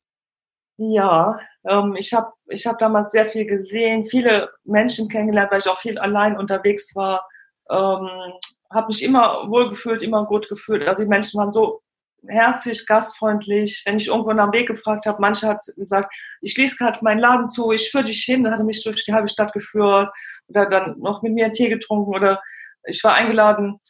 Ja, 0.76 1.38
ähm, 1.68 1.96
ich 1.96 2.12
habe 2.12 2.32
ich 2.49 2.66
hab 2.66 2.78
damals 2.78 3.11
sehr 3.11 3.26
viel 3.26 3.46
gesehen, 3.46 4.06
viele 4.06 4.50
Menschen 4.64 5.08
kennengelernt, 5.08 5.50
weil 5.50 5.58
ich 5.58 5.68
auch 5.68 5.78
viel 5.78 5.99
allein 5.99 6.37
unterwegs 6.37 6.94
war 6.94 7.26
ähm, 7.71 8.09
habe 8.73 8.87
mich 8.88 9.02
immer 9.02 9.49
wohlgefühlt, 9.49 10.02
immer 10.02 10.25
gut 10.25 10.49
gefühlt. 10.49 10.87
Also 10.87 11.02
die 11.02 11.09
Menschen 11.09 11.38
waren 11.38 11.52
so 11.52 11.83
herzlich, 12.26 12.87
gastfreundlich. 12.87 13.83
Wenn 13.85 13.99
ich 13.99 14.09
irgendwo 14.09 14.33
nach 14.33 14.50
dem 14.50 14.52
Weg 14.52 14.69
gefragt 14.69 15.07
habe, 15.07 15.21
manche 15.21 15.49
hat 15.49 15.62
gesagt, 15.76 16.14
ich 16.40 16.52
schließe 16.52 16.76
gerade 16.78 16.99
meinen 17.02 17.19
Laden 17.19 17.49
zu, 17.49 17.73
ich 17.73 17.90
führe 17.90 18.04
dich 18.04 18.23
hin, 18.23 18.45
dann 18.45 18.52
hat 18.52 18.61
er 18.61 18.64
mich 18.64 18.83
durch 18.85 19.04
die 19.04 19.12
halbe 19.12 19.28
Stadt 19.28 19.52
geführt 19.52 20.11
oder 20.49 20.69
dann 20.69 20.99
noch 20.99 21.23
mit 21.23 21.35
mir 21.35 21.47
einen 21.47 21.54
Tee 21.54 21.69
getrunken 21.69 22.14
oder 22.14 22.40
ich 22.85 23.02
war 23.04 23.14
eingeladen 23.14 23.81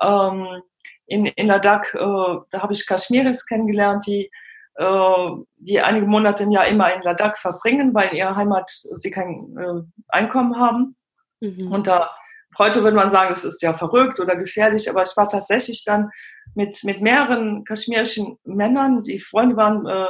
ähm, 0.00 0.62
in, 1.06 1.26
in 1.26 1.46
Ladakh, 1.46 1.94
äh, 1.94 2.40
da 2.50 2.62
habe 2.62 2.72
ich 2.72 2.86
Kashmiris 2.86 3.46
kennengelernt, 3.46 4.06
die 4.06 4.30
äh, 4.76 5.28
die 5.56 5.80
einige 5.80 6.06
Monate 6.06 6.44
im 6.44 6.50
Jahr 6.50 6.66
immer 6.66 6.92
in 6.94 7.02
Ladakh 7.02 7.38
verbringen, 7.38 7.94
weil 7.94 8.08
in 8.08 8.16
ihrer 8.16 8.36
Heimat 8.36 8.70
sie 8.70 9.10
kein 9.10 9.56
äh, 9.56 9.82
Einkommen 10.08 10.58
haben. 10.58 10.96
Mhm. 11.40 11.70
Und 11.70 11.86
da 11.86 12.10
heute 12.58 12.82
würde 12.82 12.96
man 12.96 13.10
sagen, 13.10 13.30
das 13.30 13.44
ist 13.44 13.62
ja 13.62 13.74
verrückt 13.74 14.20
oder 14.20 14.36
gefährlich, 14.36 14.88
aber 14.90 15.02
ich 15.02 15.16
war 15.16 15.28
tatsächlich 15.28 15.84
dann 15.84 16.10
mit, 16.54 16.84
mit 16.84 17.00
mehreren 17.00 17.64
kaschmirischen 17.64 18.38
Männern, 18.44 19.02
die 19.02 19.20
Freunde 19.20 19.56
waren, 19.56 19.86
äh, 19.86 20.06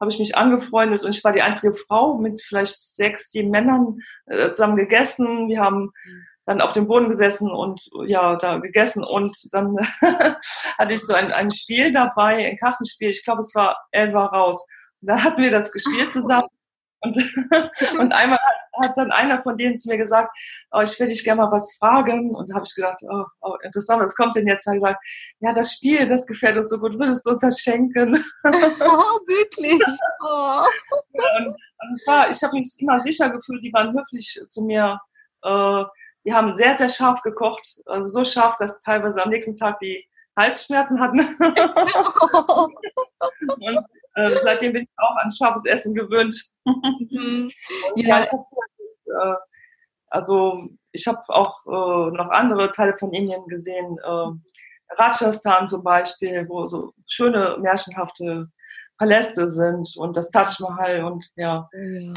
habe 0.00 0.10
ich 0.10 0.18
mich 0.18 0.36
angefreundet 0.36 1.04
und 1.04 1.14
ich 1.14 1.24
war 1.24 1.32
die 1.32 1.42
einzige 1.42 1.74
Frau 1.74 2.18
mit 2.18 2.40
vielleicht 2.40 2.94
sechs, 2.94 3.32
sieben 3.32 3.50
Männern 3.50 3.98
äh, 4.26 4.50
zusammen 4.52 4.76
gegessen. 4.76 5.48
Wir 5.48 5.60
haben 5.60 5.90
dann 6.46 6.60
auf 6.60 6.72
dem 6.72 6.86
Boden 6.86 7.10
gesessen 7.10 7.50
und 7.50 7.90
ja, 8.06 8.36
da 8.36 8.58
gegessen 8.58 9.04
und 9.04 9.36
dann 9.52 9.76
hatte 10.78 10.94
ich 10.94 11.04
so 11.04 11.14
ein, 11.14 11.32
ein 11.32 11.50
Spiel 11.50 11.92
dabei, 11.92 12.48
ein 12.48 12.56
Kartenspiel. 12.56 13.10
Ich 13.10 13.24
glaube, 13.24 13.40
es 13.40 13.54
war 13.54 13.76
Elva 13.90 14.26
raus. 14.26 14.66
Und 15.00 15.08
da 15.08 15.22
hatten 15.22 15.42
wir 15.42 15.50
das 15.50 15.72
gespielt 15.72 16.12
zusammen 16.12 16.48
Und, 17.00 17.16
und 17.98 18.12
einmal 18.12 18.38
hat, 18.38 18.56
hat, 18.82 18.96
dann 18.96 19.12
einer 19.12 19.42
von 19.42 19.56
denen 19.56 19.78
zu 19.78 19.90
mir 19.90 19.98
gesagt, 19.98 20.30
oh, 20.72 20.80
ich 20.80 20.98
will 20.98 21.08
dich 21.08 21.24
gerne 21.24 21.42
mal 21.42 21.52
was 21.52 21.76
fragen. 21.76 22.34
Und 22.34 22.50
da 22.50 22.56
habe 22.56 22.64
ich 22.66 22.74
gedacht, 22.74 22.98
oh, 23.02 23.24
oh, 23.40 23.54
interessant, 23.62 24.02
was 24.02 24.14
kommt 24.14 24.34
denn 24.36 24.46
jetzt? 24.46 24.66
Da 24.66 24.74
gesagt, 24.74 25.02
ja, 25.40 25.52
das 25.52 25.74
Spiel, 25.74 26.06
das 26.06 26.26
gefällt 26.26 26.56
uns 26.56 26.70
so 26.70 26.78
gut, 26.78 26.98
würdest 26.98 27.26
du 27.26 27.30
uns 27.30 27.40
das 27.40 27.60
schenken? 27.60 28.16
Oh, 28.44 29.18
wirklich? 29.26 29.80
Oh. 30.22 30.64
und, 31.12 31.46
und 31.48 31.94
es 31.94 32.06
war, 32.06 32.30
ich 32.30 32.42
habe 32.42 32.56
mich 32.56 32.74
immer 32.78 33.00
sicher 33.02 33.28
gefühlt, 33.30 33.62
die 33.62 33.72
waren 33.72 33.92
höflich 33.96 34.40
zu 34.48 34.62
mir. 34.62 35.00
Äh, 35.42 35.84
die 36.24 36.32
haben 36.32 36.56
sehr, 36.56 36.76
sehr 36.76 36.88
scharf 36.88 37.22
gekocht. 37.22 37.78
Also 37.86 38.08
so 38.10 38.24
scharf, 38.24 38.56
dass 38.58 38.78
teilweise 38.80 39.22
am 39.22 39.30
nächsten 39.30 39.56
Tag 39.56 39.78
die 39.78 40.04
Halsschmerzen 40.36 41.00
hatten. 41.00 41.20
und 43.58 43.84
äh, 44.14 44.36
seitdem 44.42 44.72
bin 44.72 44.82
ich 44.82 44.88
auch 44.96 45.16
an 45.16 45.30
scharfes 45.30 45.64
Essen 45.64 45.94
gewöhnt. 45.94 46.34
Mhm. 46.64 47.50
ja. 47.96 48.08
ja, 48.08 48.20
ich 48.20 48.30
hab, 48.32 48.40
äh, 48.40 48.57
also 50.10 50.68
ich 50.92 51.06
habe 51.06 51.22
auch 51.28 51.64
äh, 51.66 52.16
noch 52.16 52.30
andere 52.30 52.70
Teile 52.70 52.96
von 52.96 53.12
Indien 53.12 53.46
gesehen. 53.46 53.98
Äh, 54.02 54.94
Rajasthan 54.96 55.68
zum 55.68 55.82
Beispiel, 55.82 56.48
wo 56.48 56.68
so 56.68 56.92
schöne, 57.06 57.56
märchenhafte 57.60 58.48
Paläste 58.96 59.48
sind 59.48 59.94
und 59.96 60.16
das 60.16 60.30
Taj 60.30 60.46
Mahal 60.60 61.04
und 61.04 61.30
ja. 61.36 61.68
Ja, 61.72 62.14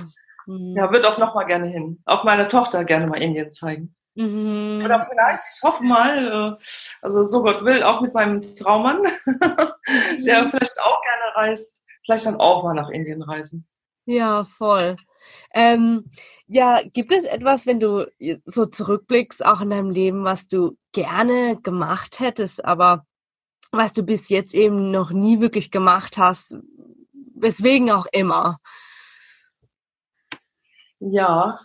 mhm. 0.48 0.76
ja 0.76 0.92
wird 0.92 1.06
auch 1.06 1.18
noch 1.18 1.36
mal 1.36 1.44
gerne 1.44 1.68
hin. 1.68 2.02
Auch 2.06 2.24
meine 2.24 2.48
Tochter 2.48 2.84
gerne 2.86 3.08
mal 3.08 3.22
Indien 3.22 3.52
zeigen. 3.52 3.96
Mhm. 4.16 4.82
Oder 4.84 5.02
vielleicht, 5.02 5.44
ich 5.56 5.64
hoffe 5.64 5.84
mal, 5.84 6.58
äh, 6.60 6.64
also 7.02 7.24
so 7.24 7.44
Gott 7.44 7.64
will, 7.64 7.84
auch 7.84 8.02
mit 8.02 8.14
meinem 8.14 8.42
Traummann, 8.42 9.04
der 10.26 10.44
mhm. 10.44 10.50
vielleicht 10.50 10.82
auch 10.82 11.02
gerne 11.02 11.36
reist, 11.36 11.82
vielleicht 12.06 12.26
dann 12.26 12.40
auch 12.40 12.64
mal 12.64 12.74
nach 12.74 12.90
Indien 12.90 13.22
reisen. 13.22 13.68
Ja, 14.06 14.44
voll. 14.44 14.98
Ähm, 15.54 16.10
ja, 16.48 16.82
gibt 16.94 17.12
es 17.12 17.26
etwas, 17.26 17.68
wenn 17.68 17.80
du 17.80 18.12
so 18.46 18.66
zurückblickst, 18.66 19.46
auch 19.46 19.62
in 19.62 19.70
deinem 19.70 19.90
Leben, 19.90 20.24
was 20.24 20.48
du 20.48 20.78
gerne 20.92 21.58
gemacht 21.62 22.20
hättest, 22.20 22.64
aber 22.64 23.06
was 23.72 23.94
du 23.94 24.04
bis 24.04 24.30
jetzt 24.30 24.54
eben 24.54 24.92
noch 24.92 25.12
nie 25.12 25.40
wirklich 25.40 25.72
gemacht 25.72 26.18
hast, 26.18 26.58
weswegen 27.36 27.92
auch 27.92 28.06
immer? 28.12 28.60
Ja, 31.00 31.60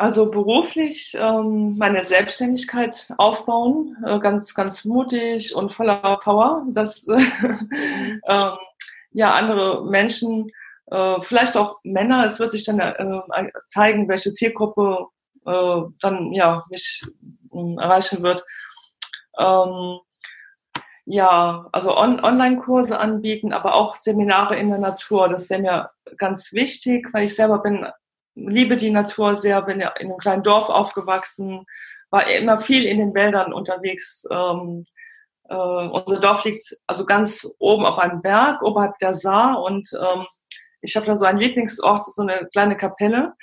also 0.00 0.30
beruflich 0.30 1.14
ähm, 1.20 1.76
meine 1.76 2.02
Selbstständigkeit 2.02 3.12
aufbauen, 3.18 3.96
äh, 4.06 4.18
ganz, 4.18 4.54
ganz 4.54 4.86
mutig 4.86 5.54
und 5.54 5.72
voller 5.74 6.18
Power, 6.22 6.66
dass 6.70 7.06
äh, 7.06 7.18
ähm, 8.26 8.52
ja 9.12 9.34
andere 9.34 9.84
Menschen, 9.84 10.50
äh, 10.90 11.20
vielleicht 11.22 11.56
auch 11.56 11.78
Männer, 11.84 12.24
es 12.24 12.40
wird 12.40 12.50
sich 12.50 12.64
dann 12.64 12.80
äh, 12.80 13.50
zeigen, 13.66 14.08
welche 14.08 14.32
Zielgruppe 14.32 15.06
äh, 15.46 15.82
dann 16.00 16.32
ja 16.32 16.64
mich 16.70 17.02
ähm, 17.52 17.78
erreichen 17.78 18.22
wird. 18.22 18.44
Ähm, 19.38 20.00
ja, 21.06 21.66
also 21.72 21.96
on 21.96 22.22
Online-Kurse 22.22 22.98
anbieten, 22.98 23.52
aber 23.52 23.74
auch 23.74 23.96
Seminare 23.96 24.56
in 24.56 24.68
der 24.68 24.78
Natur. 24.78 25.28
Das 25.28 25.50
wäre 25.50 25.60
mir 25.60 25.90
ganz 26.18 26.52
wichtig, 26.52 27.08
weil 27.12 27.24
ich 27.24 27.34
selber 27.34 27.58
bin 27.58 27.86
liebe 28.34 28.76
die 28.76 28.90
Natur 28.90 29.34
sehr, 29.36 29.62
bin 29.62 29.80
ja 29.80 29.88
in 29.98 30.08
einem 30.08 30.18
kleinen 30.18 30.42
Dorf 30.42 30.68
aufgewachsen, 30.68 31.66
war 32.10 32.28
immer 32.28 32.60
viel 32.60 32.84
in 32.86 32.98
den 32.98 33.14
Wäldern 33.14 33.52
unterwegs. 33.52 34.26
Ähm, 34.30 34.84
äh, 35.48 35.54
unser 35.54 36.20
Dorf 36.20 36.44
liegt 36.44 36.62
also 36.86 37.04
ganz 37.04 37.48
oben 37.58 37.84
auf 37.84 37.98
einem 37.98 38.22
Berg, 38.22 38.62
oberhalb 38.62 38.98
der 38.98 39.14
Saar 39.14 39.62
und 39.62 39.90
ähm, 39.94 40.26
ich 40.82 40.96
habe 40.96 41.06
da 41.06 41.14
so 41.14 41.26
einen 41.26 41.38
Lieblingsort, 41.38 42.04
so 42.04 42.22
eine 42.22 42.48
kleine 42.52 42.76
Kapelle 42.76 43.34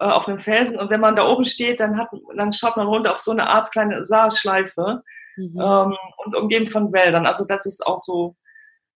äh, 0.00 0.06
auf 0.06 0.28
einem 0.28 0.38
Felsen 0.38 0.78
und 0.78 0.90
wenn 0.90 1.00
man 1.00 1.16
da 1.16 1.26
oben 1.26 1.44
steht, 1.44 1.80
dann, 1.80 1.98
hat, 1.98 2.08
dann 2.36 2.52
schaut 2.52 2.76
man 2.76 2.86
runter 2.86 3.12
auf 3.12 3.18
so 3.18 3.30
eine 3.30 3.48
Art 3.48 3.70
kleine 3.70 4.04
Saarschleife 4.04 5.02
mhm. 5.36 5.60
ähm, 5.60 5.96
und 6.24 6.36
umgeben 6.36 6.66
von 6.66 6.92
Wäldern. 6.92 7.26
Also 7.26 7.44
das 7.44 7.66
ist 7.66 7.86
auch 7.86 7.98
so 7.98 8.36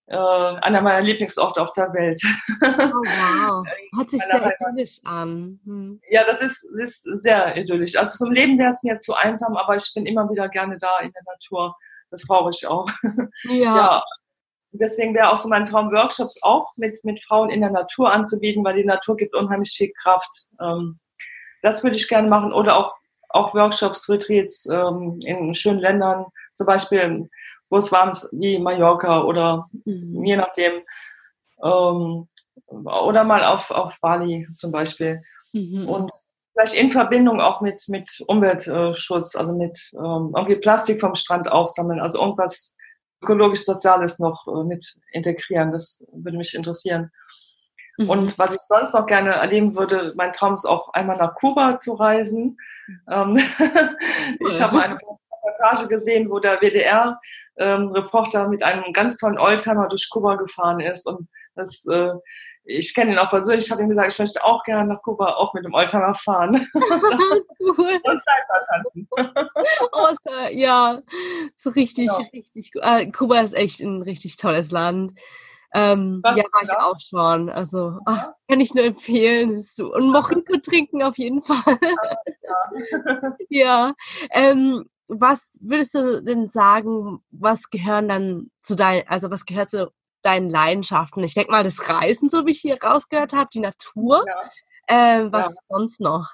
äh, 0.08 0.16
einer 0.16 0.80
meiner 0.80 1.02
Lieblingsorte 1.02 1.60
auf 1.60 1.72
der 1.72 1.92
Welt. 1.92 2.20
Oh, 2.62 2.66
wow. 2.66 3.66
Hört 3.96 4.10
sich 4.10 4.22
sehr 4.22 4.42
idyllisch 4.42 5.00
an. 5.04 5.60
Hm. 5.64 6.00
Ja, 6.08 6.24
das 6.24 6.40
ist, 6.40 6.64
ist 6.78 7.02
sehr 7.02 7.56
idyllisch. 7.56 7.96
Also 7.96 8.24
zum 8.24 8.32
Leben 8.32 8.58
wäre 8.58 8.70
es 8.70 8.82
mir 8.82 8.98
zu 8.98 9.14
einsam, 9.14 9.56
aber 9.56 9.76
ich 9.76 9.90
bin 9.94 10.06
immer 10.06 10.28
wieder 10.30 10.48
gerne 10.48 10.78
da 10.78 10.98
in 11.00 11.12
der 11.12 11.22
Natur. 11.26 11.76
Das 12.10 12.26
brauche 12.26 12.50
ich 12.50 12.66
auch. 12.66 12.88
Ja. 13.44 13.52
ja. 13.52 14.04
Deswegen 14.72 15.14
wäre 15.14 15.30
auch 15.30 15.38
so 15.38 15.48
mein 15.48 15.64
Traum, 15.64 15.90
Workshops 15.92 16.42
auch 16.42 16.72
mit, 16.76 17.02
mit 17.04 17.22
Frauen 17.24 17.50
in 17.50 17.60
der 17.60 17.70
Natur 17.70 18.12
anzubieten, 18.12 18.64
weil 18.64 18.76
die 18.76 18.84
Natur 18.84 19.16
gibt 19.16 19.34
unheimlich 19.34 19.72
viel 19.76 19.92
Kraft. 19.92 20.48
Ähm, 20.60 20.98
das 21.62 21.82
würde 21.82 21.96
ich 21.96 22.08
gerne 22.08 22.28
machen. 22.28 22.52
Oder 22.52 22.76
auch, 22.76 22.94
auch 23.30 23.54
Workshops, 23.54 24.08
Retreats 24.08 24.66
ähm, 24.66 25.18
in 25.24 25.54
schönen 25.54 25.80
Ländern. 25.80 26.26
Zum 26.54 26.66
Beispiel 26.66 27.28
wo 27.70 27.78
es 27.78 27.92
warm 27.92 28.10
ist, 28.10 28.28
wie 28.32 28.58
Mallorca 28.58 29.22
oder 29.22 29.68
mhm. 29.84 30.24
je 30.24 30.36
nachdem. 30.36 30.82
Ähm, 31.62 32.28
oder 32.66 33.24
mal 33.24 33.44
auf, 33.44 33.70
auf 33.70 33.98
Bali 34.00 34.46
zum 34.54 34.72
Beispiel. 34.72 35.22
Mhm. 35.52 35.88
Und 35.88 36.12
vielleicht 36.52 36.74
in 36.74 36.90
Verbindung 36.90 37.40
auch 37.40 37.60
mit, 37.60 37.82
mit 37.88 38.22
Umweltschutz, 38.26 39.36
also 39.36 39.54
mit 39.54 39.78
ähm, 39.94 40.32
irgendwie 40.36 40.56
Plastik 40.56 41.00
vom 41.00 41.14
Strand 41.14 41.50
aufsammeln, 41.50 42.00
also 42.00 42.20
irgendwas 42.20 42.76
ökologisch-soziales 43.22 44.18
noch 44.18 44.46
äh, 44.46 44.64
mit 44.64 44.98
integrieren. 45.12 45.70
Das 45.70 46.06
würde 46.12 46.38
mich 46.38 46.54
interessieren. 46.54 47.10
Mhm. 47.98 48.10
Und 48.10 48.38
was 48.38 48.54
ich 48.54 48.60
sonst 48.60 48.94
noch 48.94 49.06
gerne 49.06 49.30
erleben 49.30 49.76
würde, 49.76 50.12
mein 50.16 50.32
Traum 50.32 50.54
ist 50.54 50.66
auch 50.66 50.92
einmal 50.92 51.16
nach 51.16 51.34
Kuba 51.34 51.78
zu 51.78 51.94
reisen. 51.94 52.56
Ähm, 53.10 53.36
ich 54.48 54.62
habe 54.62 54.82
eine 54.82 54.94
Reportage 54.94 55.88
gesehen, 55.88 56.30
wo 56.30 56.38
der 56.38 56.60
WDR 56.60 57.20
ähm, 57.56 57.92
mit 58.50 58.62
einem 58.62 58.92
ganz 58.92 59.16
tollen 59.16 59.38
Oldtimer 59.38 59.88
durch 59.88 60.08
Kuba 60.10 60.36
gefahren 60.36 60.80
ist. 60.80 61.06
Und 61.06 61.28
das, 61.54 61.84
äh, 61.86 62.12
ich 62.70 62.94
kenne 62.94 63.12
ihn 63.12 63.18
auch 63.18 63.30
persönlich, 63.30 63.64
ich 63.64 63.72
habe 63.72 63.82
ihm 63.82 63.88
gesagt, 63.88 64.12
ich 64.12 64.18
möchte 64.18 64.44
auch 64.44 64.62
gerne 64.62 64.92
nach 64.92 65.02
Kuba 65.02 65.34
auch 65.34 65.54
mit 65.54 65.64
dem 65.64 65.72
Oldtimer 65.72 66.14
fahren. 66.14 66.68
cool. 66.74 68.00
Und 68.02 68.22
Salsa 68.22 68.64
tanzen. 68.68 69.08
oh, 69.92 70.48
ja, 70.50 71.00
so 71.56 71.70
richtig, 71.70 72.08
genau. 72.08 72.28
richtig 72.32 72.72
gut. 72.72 72.82
Äh, 72.84 73.10
Kuba 73.10 73.40
ist 73.40 73.54
echt 73.54 73.80
ein 73.80 74.02
richtig 74.02 74.36
tolles 74.36 74.70
Land. 74.70 75.18
Ähm, 75.72 76.22
ja, 76.24 76.44
war 76.52 76.62
ich 76.62 76.70
auch 76.72 77.00
schon. 77.00 77.48
Also 77.48 77.98
ach, 78.04 78.28
kann 78.48 78.60
ich 78.60 78.74
nur 78.74 78.84
empfehlen. 78.84 79.60
So, 79.62 79.94
und 79.94 80.10
Mojito 80.10 80.58
trinken 80.58 81.02
auf 81.02 81.16
jeden 81.16 81.40
Fall. 81.40 81.78
ja. 82.42 83.32
ja. 83.48 83.94
Ähm, 84.30 84.84
was 85.08 85.58
würdest 85.62 85.94
du 85.94 86.22
denn 86.22 86.48
sagen, 86.48 87.20
was 87.30 87.70
gehören 87.70 88.08
dann 88.08 88.50
zu 88.60 88.76
deinen, 88.76 89.08
also 89.08 89.30
was 89.30 89.46
gehört 89.46 89.70
zu 89.70 89.90
deinen 90.28 90.50
Leidenschaften? 90.50 91.24
Ich 91.24 91.34
denke 91.34 91.50
mal, 91.50 91.64
das 91.64 91.88
Reisen, 91.88 92.28
so 92.28 92.44
wie 92.46 92.50
ich 92.50 92.60
hier 92.60 92.78
rausgehört 92.82 93.32
habe, 93.32 93.48
die 93.52 93.60
Natur. 93.60 94.24
Ja. 94.26 95.20
Äh, 95.20 95.32
was 95.32 95.46
ja. 95.46 95.60
sonst 95.68 96.00
noch? 96.00 96.28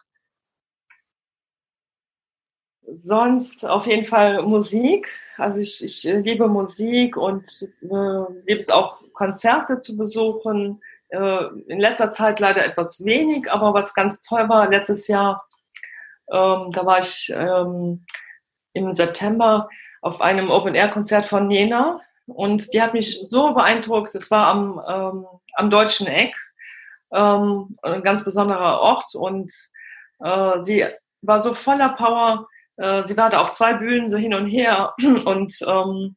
Sonst 2.93 3.65
auf 3.65 3.87
jeden 3.87 4.05
Fall 4.05 4.43
Musik. 4.43 5.11
Also 5.37 5.61
ich, 5.61 5.83
ich 5.83 6.05
liebe 6.05 6.49
Musik 6.49 7.17
und 7.17 7.69
äh, 7.83 8.33
liebe 8.47 8.59
es 8.59 8.71
auch, 8.71 9.01
Konzerte 9.13 9.79
zu 9.79 9.97
besuchen. 9.97 10.83
Äh, 11.09 11.47
in 11.69 11.81
letzter 11.81 12.13
Zeit 12.13 12.41
leider 12.41 12.65
etwas 12.65 13.05
wenig, 13.05 13.51
aber 13.51 13.75
was 13.75 13.95
ganz 13.95 14.21
toll 14.21 14.49
war, 14.49 14.69
letztes 14.69 15.09
Jahr, 15.09 15.47
ähm, 16.31 16.71
da 16.73 16.85
war 16.85 16.99
ich 16.99 17.33
ähm, 17.35 18.05
im 18.73 18.93
September 18.93 19.69
auf 20.03 20.21
einem 20.21 20.51
Open-Air-Konzert 20.51 21.25
von 21.27 21.47
Nena 21.47 22.01
und 22.27 22.73
die 22.73 22.83
hat 22.83 22.95
mich 22.95 23.21
so 23.25 23.53
beeindruckt. 23.53 24.15
Es 24.15 24.31
war 24.31 24.47
am, 24.49 24.81
ähm, 24.89 25.27
am 25.55 25.71
Deutschen 25.71 26.07
Eck, 26.07 26.35
ähm, 27.13 27.77
ein 27.83 28.03
ganz 28.03 28.25
besonderer 28.25 28.81
Ort 28.81 29.15
und 29.15 29.53
äh, 30.21 30.63
sie 30.63 30.87
war 31.23 31.41
so 31.41 31.55
voller 31.55 31.91
Power. 31.91 32.47
Äh, 32.77 33.05
sie 33.07 33.17
war 33.17 33.31
da 33.31 33.41
auf 33.41 33.53
zwei 33.53 33.75
Bühnen 33.75 34.09
so 34.09 34.17
hin 34.17 34.35
und 34.35 34.47
her 34.47 34.95
und 35.25 35.55
ähm, 35.67 36.15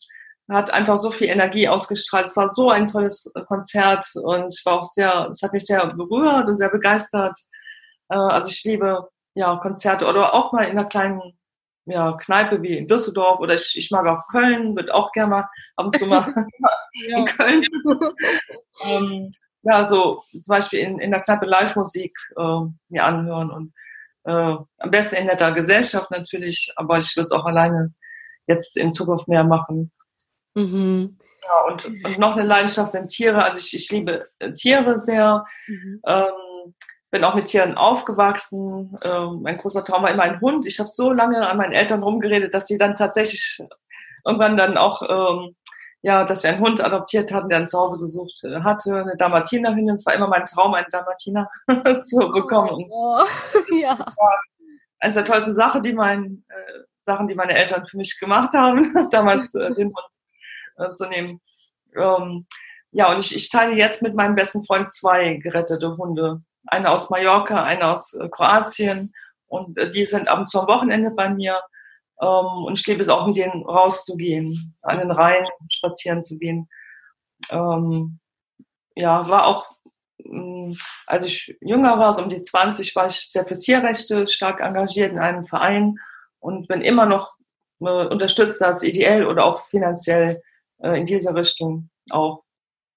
hat 0.50 0.72
einfach 0.72 0.98
so 0.98 1.12
viel 1.12 1.28
Energie 1.28 1.68
ausgestrahlt. 1.68 2.28
Es 2.28 2.38
war 2.38 2.50
so 2.50 2.70
ein 2.70 2.88
tolles 2.88 3.32
Konzert 3.48 4.08
und 4.16 4.54
ich 4.54 4.66
war 4.66 4.80
auch 4.80 4.86
sehr, 4.86 5.30
es 5.32 5.42
hat 5.42 5.54
mich 5.54 5.66
sehr 5.66 5.86
berührt 5.88 6.48
und 6.48 6.58
sehr 6.58 6.70
begeistert. 6.70 7.38
Äh, 8.10 8.16
also 8.16 8.50
ich 8.50 8.64
liebe 8.64 9.10
ja 9.36 9.56
Konzerte 9.58 10.08
oder 10.08 10.34
auch 10.34 10.54
mal 10.54 10.64
in 10.64 10.72
einer 10.72 10.88
kleinen 10.88 11.37
ja, 11.88 12.17
Kneipe 12.17 12.62
wie 12.62 12.77
in 12.77 12.88
Düsseldorf 12.88 13.39
oder 13.39 13.53
ich, 13.53 13.74
ich 13.75 13.89
mag 13.91 14.06
auch 14.06 14.27
Köln, 14.29 14.75
würde 14.75 14.94
auch 14.94 15.12
gerne 15.12 15.29
mal 15.29 15.50
ab 15.75 15.86
und 15.86 15.98
zu 15.98 16.06
mal 16.06 16.25
in 17.08 17.25
Köln. 17.25 17.63
ähm, 18.86 19.32
ja, 19.63 19.86
so 19.86 20.22
zum 20.29 20.44
Beispiel 20.48 20.79
in, 20.79 21.00
in 21.00 21.12
der 21.12 21.22
Kneipe 21.22 21.46
Live-Musik 21.46 22.17
äh, 22.38 22.60
mir 22.89 23.06
anhören 23.06 23.51
und 23.51 23.74
äh, 24.25 24.32
am 24.32 24.91
besten 24.91 25.15
in 25.15 25.25
netter 25.27 25.53
Gesellschaft 25.53 26.12
natürlich, 26.12 26.72
aber 26.75 26.98
ich 26.98 27.15
würde 27.15 27.25
es 27.25 27.32
auch 27.32 27.46
alleine 27.46 27.94
jetzt 28.48 28.77
in 28.77 28.94
Zukunft 28.94 29.27
mehr 29.27 29.44
machen. 29.44 29.91
Mhm. 30.56 31.17
Ja, 31.44 31.72
und, 31.72 31.86
und 31.86 32.17
noch 32.20 32.36
eine 32.36 32.46
Leidenschaft 32.46 32.91
sind 32.91 33.08
Tiere. 33.08 33.44
Also 33.44 33.60
ich, 33.60 33.74
ich 33.74 33.89
liebe 33.91 34.27
Tiere 34.56 35.00
sehr. 35.00 35.46
Mhm. 35.67 36.01
Ähm, 36.06 36.25
ähm, 36.67 36.74
bin 37.12 37.24
auch 37.24 37.36
mit 37.36 37.46
Tieren 37.46 37.76
aufgewachsen. 37.76 38.98
Ähm, 39.04 39.42
mein 39.42 39.58
großer 39.58 39.84
Traum 39.84 40.04
war 40.04 40.12
immer 40.12 40.24
ein 40.24 40.42
Hund. 40.42 40.68
Ich 40.68 40.80
habe 40.80 40.90
so 40.90 41.12
lange 41.12 41.48
an 41.48 41.58
meinen 41.58 41.74
Eltern 41.74 42.04
rumgeredet, 42.04 42.54
dass 42.54 42.68
sie 42.68 42.78
dann 42.78 42.96
tatsächlich 42.96 43.60
irgendwann 44.26 44.58
dann 44.58 44.78
auch, 44.78 45.02
ähm, 45.04 45.56
ja, 46.02 46.26
dass 46.26 46.44
wir 46.44 46.52
einen 46.52 46.60
Hund 46.60 46.84
adoptiert 46.84 47.32
hatten, 47.32 47.50
der 47.50 47.60
ein 47.60 47.68
Zuhause 47.68 48.00
gesucht 48.00 48.44
äh, 48.44 48.62
hatte, 48.62 48.96
eine 48.96 49.16
Dalmatinerhündin. 49.18 49.96
Es 49.96 50.06
war 50.06 50.14
immer 50.14 50.28
mein 50.28 50.46
Traum, 50.46 50.74
einen 50.74 50.88
Dalmatiner 50.92 51.50
zu 52.04 52.18
bekommen. 52.32 52.86
Oh, 52.90 53.24
ja. 53.80 54.14
Eines 55.00 55.16
der 55.16 55.26
tollsten 55.26 55.56
Sachen, 55.56 55.82
die 55.82 55.94
mein, 55.94 56.44
äh, 56.50 56.80
Sachen, 57.06 57.28
die 57.28 57.36
meine 57.36 57.56
Eltern 57.56 57.88
für 57.88 57.98
mich 57.98 58.20
gemacht 58.20 58.54
haben, 58.54 59.10
damals 59.12 59.54
äh, 59.56 59.74
den 59.76 59.88
Hund 59.88 60.08
äh, 60.78 60.92
zu 60.94 61.08
nehmen. 61.08 61.42
Ähm, 61.96 62.46
ja, 62.92 63.12
und 63.12 63.20
ich, 63.20 63.36
ich 63.36 63.50
teile 63.50 63.76
jetzt 63.76 64.04
mit 64.04 64.16
meinem 64.16 64.36
besten 64.36 64.66
Freund 64.66 64.92
zwei 64.92 65.36
gerettete 65.36 65.98
Hunde. 65.98 66.42
Eine 66.67 66.91
aus 66.91 67.09
Mallorca, 67.09 67.63
eine 67.63 67.88
aus 67.88 68.13
äh, 68.13 68.29
Kroatien. 68.29 69.13
Und 69.47 69.77
äh, 69.77 69.89
die 69.89 70.05
sind 70.05 70.27
ab 70.27 70.39
und 70.39 70.50
zu 70.50 70.59
am 70.59 70.67
Wochenende 70.67 71.12
bei 71.12 71.29
mir. 71.29 71.62
Ähm, 72.21 72.65
und 72.65 72.77
ich 72.77 72.86
liebe 72.88 73.01
es 73.01 73.09
auch, 73.09 73.25
mit 73.25 73.36
denen 73.36 73.63
rauszugehen, 73.63 74.75
an 74.81 75.00
den 75.00 75.12
Rhein 75.12 75.45
spazieren 75.71 76.24
zu 76.24 76.38
gehen. 76.38 76.69
Ähm, 77.50 78.19
ja, 78.95 79.27
war 79.29 79.45
auch, 79.45 79.65
mh, 80.17 80.69
mm, 80.71 80.77
als 81.05 81.25
ich 81.25 81.57
jünger 81.62 82.00
war, 82.00 82.13
so 82.13 82.24
um 82.24 82.29
die 82.29 82.41
20, 82.41 82.95
war 82.95 83.07
ich 83.07 83.29
sehr 83.29 83.45
für 83.45 83.57
Tierrechte 83.57 84.27
stark 84.27 84.62
engagiert 84.62 85.12
in 85.12 85.19
einem 85.19 85.45
Verein 85.45 85.97
und 86.39 86.67
bin 86.67 86.81
immer 86.81 87.05
noch 87.05 87.38
äh, 87.81 88.07
unterstützt 88.07 88.62
das 88.62 88.83
ideell 88.83 89.25
oder 89.25 89.45
auch 89.45 89.67
finanziell 89.67 90.41
äh, 90.79 91.00
in 91.00 91.05
diese 91.05 91.33
Richtung 91.33 91.89
auch. 92.09 92.43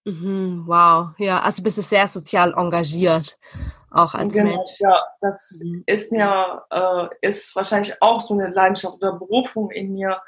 Mhm, 0.04 0.64
wow, 0.66 1.10
ja, 1.18 1.40
also 1.40 1.62
bist 1.62 1.78
du 1.78 1.82
sehr 1.82 2.08
sozial 2.08 2.54
engagiert, 2.56 3.38
auch 3.90 4.14
als 4.14 4.34
genau, 4.34 4.56
Mensch. 4.56 4.70
Ja, 4.78 5.02
das 5.20 5.60
mhm. 5.62 5.82
ist 5.86 6.10
mir, 6.10 6.62
äh, 6.70 7.08
ist 7.20 7.54
wahrscheinlich 7.54 8.00
auch 8.00 8.20
so 8.20 8.34
eine 8.34 8.48
Leidenschaft 8.48 8.94
oder 8.94 9.12
Berufung 9.12 9.70
in 9.70 9.92
mir, 9.92 10.20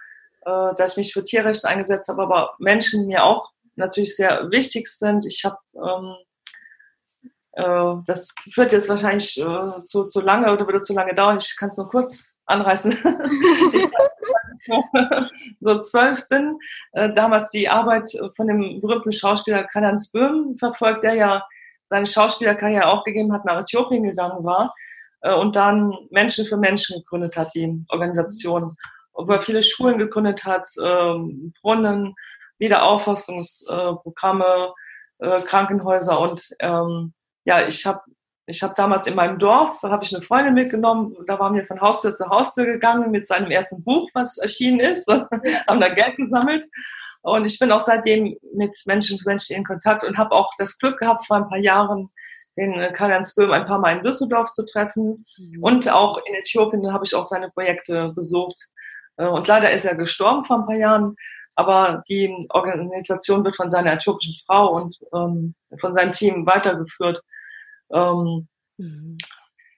äh, 0.45 0.75
dass 0.77 0.93
ich 0.93 0.97
mich 0.99 1.13
für 1.15 1.25
Tierrechte 1.25 1.69
eingesetzt 1.69 2.09
habe, 2.09 2.23
aber 2.23 2.55
Menschen 2.59 3.07
mir 3.07 3.25
auch 3.25 3.51
natürlich 3.77 4.15
sehr 4.15 4.51
wichtig 4.51 4.89
sind. 4.89 5.27
Ich 5.27 5.45
habe, 5.45 5.57
ähm, 5.75 6.17
äh, 7.53 8.03
das 8.07 8.29
führt 8.53 8.73
jetzt 8.73 8.91
wahrscheinlich 8.91 9.41
äh, 9.41 9.85
zu, 9.85 10.05
zu 10.05 10.21
lange 10.21 10.53
oder 10.53 10.67
würde 10.67 10.83
zu 10.83 10.93
lange 10.93 11.15
dauern. 11.15 11.39
Ich 11.39 11.57
kann 11.57 11.71
es 11.71 11.79
nur 11.79 11.89
kurz 11.89 12.37
anreißen. 12.45 12.93
ich 13.73 13.89
so 15.61 15.81
zwölf 15.81 16.29
bin, 16.29 16.59
äh, 16.93 17.13
damals 17.13 17.51
die 17.51 17.69
Arbeit 17.69 18.09
von 18.37 18.47
dem 18.47 18.81
berühmten 18.81 19.13
Schauspieler 19.13 19.65
Kanans 19.65 20.13
Böhm 20.13 20.57
verfolgt, 20.57 21.05
der 21.05 21.15
ja 21.15 21.47
seine 21.89 22.07
Schauspielerkarriere 22.07 22.87
auch 22.87 23.05
gegeben 23.05 23.33
hat, 23.33 23.45
nach 23.45 23.61
Äthiopien 23.61 24.03
gegangen 24.03 24.45
war 24.45 24.75
äh, 25.23 25.35
und 25.35 25.57
dann 25.57 25.95
Menschen 26.11 26.47
für 26.47 26.57
Menschen 26.57 27.01
gegründet 27.01 27.37
hat, 27.37 27.55
die 27.55 27.85
Organisation, 27.89 28.77
wo 29.13 29.33
er 29.33 29.43
viele 29.43 29.63
Schulen 29.63 29.99
gegründet 29.99 30.45
hat, 30.45 30.69
äh, 30.81 31.15
Brunnen, 31.61 32.15
Wiederaufforstungsprogramme, 32.59 34.73
äh, 35.19 35.43
Krankenhäuser 35.43 36.19
und 36.19 36.49
ähm, 36.61 37.13
ja, 37.45 37.67
ich 37.67 37.85
habe 37.87 38.01
ich 38.53 38.63
habe 38.63 38.75
damals 38.77 39.07
in 39.07 39.15
meinem 39.15 39.39
Dorf, 39.39 39.83
habe 39.83 40.05
ich 40.05 40.15
eine 40.15 40.23
Freundin 40.23 40.55
mitgenommen, 40.55 41.17
da 41.27 41.39
waren 41.39 41.55
wir 41.55 41.65
von 41.65 41.81
Haustür 41.81 42.15
zu 42.15 42.29
Haustür 42.29 42.67
gegangen 42.67 43.11
mit 43.11 43.27
seinem 43.27 43.51
ersten 43.51 43.83
Buch, 43.83 44.09
was 44.13 44.37
erschienen 44.39 44.81
ist, 44.81 45.09
haben 45.67 45.81
da 45.81 45.89
Geld 45.89 46.17
gesammelt. 46.17 46.67
Und 47.23 47.47
ich 47.47 47.59
bin 47.59 47.73
auch 47.73 47.81
seitdem 47.81 48.37
mit 48.55 48.79
Menschen 48.87 49.19
für 49.19 49.29
Menschen 49.29 49.57
in 49.57 49.65
Kontakt 49.65 50.05
und 50.05 50.19
habe 50.19 50.33
auch 50.33 50.53
das 50.59 50.79
Glück 50.79 50.99
gehabt, 50.99 51.25
vor 51.27 51.39
ein 51.39 51.49
paar 51.49 51.59
Jahren 51.59 52.11
den 52.59 52.75
äh, 52.75 52.93
Karl-Heinz 52.93 53.35
Böhm 53.35 53.53
ein 53.53 53.65
paar 53.65 53.79
Mal 53.79 53.97
in 53.97 54.03
Düsseldorf 54.03 54.53
zu 54.53 54.65
treffen. 54.67 55.25
Mhm. 55.39 55.63
Und 55.63 55.91
auch 55.91 56.19
in 56.27 56.35
Äthiopien 56.35 56.93
habe 56.93 57.05
ich 57.05 57.15
auch 57.15 57.25
seine 57.25 57.51
Projekte 57.51 58.13
besucht. 58.15 58.69
Äh, 59.17 59.27
und 59.27 59.49
leider 59.49 59.73
ist 59.73 59.87
er 59.87 59.95
gestorben 59.95 60.45
vor 60.45 60.59
ein 60.59 60.67
paar 60.67 60.77
Jahren. 60.77 61.17
Aber 61.55 62.03
die 62.09 62.47
Organisation 62.51 63.45
wird 63.45 63.57
von 63.57 63.71
seiner 63.71 63.93
äthiopischen 63.93 64.35
Frau 64.47 64.73
und 64.75 64.97
ähm, 65.15 65.55
von 65.81 65.95
seinem 65.95 66.13
Team 66.13 66.45
weitergeführt. 66.45 67.23
Ähm, 67.93 68.49
mhm. 68.79 69.19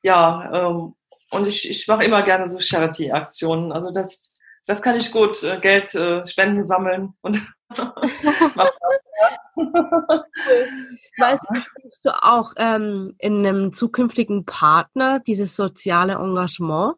Ja, 0.03 0.51
ähm, 0.53 0.95
und 1.31 1.47
ich, 1.47 1.69
ich 1.69 1.89
mache 1.89 2.05
immer 2.05 2.23
gerne 2.23 2.49
so 2.49 2.61
Charity-Aktionen. 2.61 3.73
Also 3.73 3.91
das, 3.91 4.33
das 4.67 4.83
kann 4.83 4.97
ich 4.97 5.11
gut, 5.13 5.43
äh, 5.43 5.59
Geld, 5.59 5.95
äh, 5.95 6.27
Spenden 6.27 6.65
sammeln 6.65 7.15
und 7.23 7.45
Weißt 11.19 11.41
du, 11.49 12.11
du 12.11 12.23
auch 12.23 12.53
ähm, 12.57 13.15
in 13.19 13.47
einem 13.47 13.73
zukünftigen 13.73 14.45
Partner 14.45 15.21
dieses 15.21 15.57
soziale 15.57 16.15
Engagement? 16.15 16.97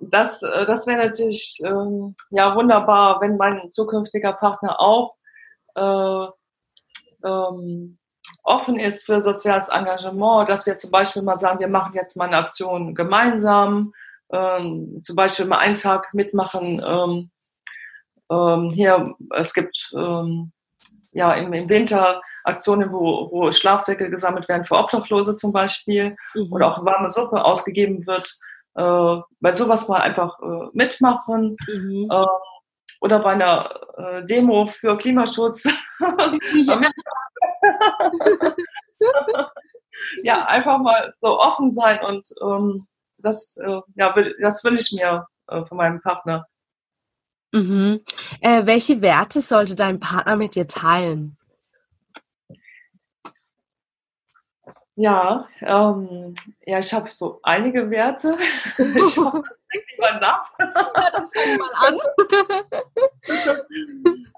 Das, 0.00 0.42
äh, 0.42 0.66
das 0.66 0.86
wäre 0.86 1.04
natürlich 1.04 1.60
ähm, 1.64 2.14
ja 2.30 2.54
wunderbar, 2.56 3.20
wenn 3.20 3.36
mein 3.36 3.70
zukünftiger 3.70 4.32
Partner 4.32 4.80
auch 4.80 5.14
äh, 5.74 6.26
ähm, 7.24 7.98
offen 8.44 8.78
ist 8.78 9.06
für 9.06 9.20
soziales 9.22 9.68
Engagement, 9.68 10.48
dass 10.48 10.66
wir 10.66 10.76
zum 10.76 10.90
Beispiel 10.90 11.22
mal 11.22 11.36
sagen, 11.36 11.58
wir 11.58 11.68
machen 11.68 11.94
jetzt 11.94 12.16
mal 12.16 12.26
eine 12.26 12.36
Aktion 12.36 12.94
gemeinsam, 12.94 13.92
ähm, 14.30 15.00
zum 15.02 15.16
Beispiel 15.16 15.46
mal 15.46 15.58
einen 15.58 15.74
Tag 15.74 16.12
mitmachen. 16.12 16.82
Ähm, 16.84 17.30
ähm, 18.30 18.70
hier, 18.70 19.14
es 19.36 19.54
gibt 19.54 19.90
ähm, 19.96 20.52
ja 21.12 21.32
im, 21.34 21.52
im, 21.52 21.68
Winter 21.68 22.20
Aktionen, 22.44 22.92
wo, 22.92 23.30
wo 23.30 23.50
Schlafsäcke 23.50 24.10
gesammelt 24.10 24.48
werden 24.48 24.64
für 24.64 24.76
Obdachlose 24.76 25.36
zum 25.36 25.52
Beispiel 25.52 26.16
mhm. 26.34 26.52
oder 26.52 26.68
auch 26.68 26.84
warme 26.84 27.10
Suppe 27.10 27.44
ausgegeben 27.44 28.06
wird. 28.06 28.38
Äh, 28.74 29.22
bei 29.40 29.52
sowas 29.52 29.88
mal 29.88 30.00
einfach 30.00 30.38
äh, 30.40 30.68
mitmachen. 30.72 31.56
Mhm. 31.66 32.08
Äh, 32.10 32.26
oder 33.00 33.18
bei 33.20 33.32
einer 33.32 33.80
äh, 33.96 34.24
Demo 34.24 34.66
für 34.66 34.96
Klimaschutz. 34.98 35.64
Ja. 36.66 36.80
ja, 40.22 40.44
einfach 40.46 40.78
mal 40.78 41.14
so 41.20 41.38
offen 41.38 41.70
sein 41.70 42.04
und 42.04 42.28
ähm, 42.42 42.86
das, 43.18 43.56
äh, 43.56 43.80
ja, 43.94 44.14
das 44.40 44.64
will 44.64 44.76
ich 44.76 44.92
mir 44.92 45.26
äh, 45.48 45.64
von 45.64 45.76
meinem 45.76 46.00
Partner. 46.00 46.46
Mhm. 47.52 48.00
Äh, 48.40 48.66
welche 48.66 49.00
Werte 49.00 49.40
sollte 49.40 49.74
dein 49.76 50.00
Partner 50.00 50.36
mit 50.36 50.56
dir 50.56 50.66
teilen? 50.66 51.36
Ja, 54.96 55.48
ähm, 55.60 56.34
ja, 56.66 56.78
ich 56.78 56.92
habe 56.94 57.10
so 57.10 57.40
einige 57.42 57.90
Werte. 57.90 58.38
ich 58.78 59.16
hoffe, 59.16 59.42
das 59.42 59.58
denkt 59.72 59.88
niemand 59.92 60.20
nach. 60.20 60.52
Ja, 60.58 61.10
dann 61.10 61.28
fang 61.30 61.58
mal 61.58 61.72
an. 61.82 61.98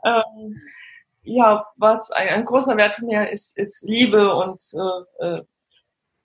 ähm, 0.05 0.61
ja, 1.27 1.67
was 1.77 2.11
ein, 2.13 2.29
ein, 2.29 2.45
großer 2.45 2.77
Wert 2.77 2.95
von 2.95 3.07
mir 3.07 3.31
ist, 3.31 3.59
ist 3.59 3.83
Liebe 3.87 4.35
und 4.35 4.63
äh, 4.73 5.27
äh, 5.27 5.43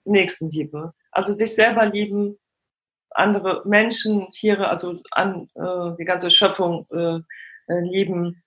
Nächstenliebe. 0.04 0.92
Also 1.10 1.34
sich 1.34 1.54
selber 1.54 1.86
lieben, 1.86 2.38
andere 3.10 3.62
Menschen, 3.66 4.30
Tiere, 4.30 4.68
also 4.68 5.00
an 5.10 5.48
äh, 5.54 5.96
die 5.98 6.04
ganze 6.04 6.30
Schöpfung 6.30 6.86
äh, 6.90 7.18
äh 7.72 7.80
lieben 7.80 8.42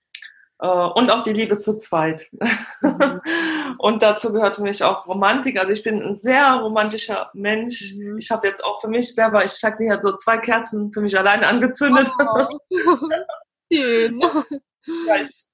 äh, 0.58 0.66
und 0.66 1.10
auch 1.10 1.22
die 1.22 1.32
Liebe 1.32 1.58
zu 1.58 1.76
zweit. 1.76 2.28
Mhm. 2.32 3.20
und 3.78 4.02
dazu 4.02 4.32
gehört 4.32 4.56
für 4.56 4.62
mich 4.62 4.82
auch 4.82 5.06
Romantik. 5.06 5.58
Also 5.58 5.72
ich 5.72 5.82
bin 5.82 6.02
ein 6.02 6.16
sehr 6.16 6.54
romantischer 6.54 7.30
Mensch. 7.34 7.94
Mhm. 7.96 8.18
Ich 8.18 8.30
habe 8.30 8.46
jetzt 8.46 8.64
auch 8.64 8.80
für 8.80 8.88
mich 8.88 9.14
selber, 9.14 9.44
ich 9.44 9.62
habe 9.62 9.76
hier 9.78 10.00
so 10.02 10.16
zwei 10.16 10.38
Kerzen 10.38 10.92
für 10.92 11.00
mich 11.00 11.16
alleine 11.16 11.46
angezündet. 11.46 12.10
Oh. 12.18 12.46
Schön. 13.72 14.20
ja, 15.06 15.16
ich 15.20 15.48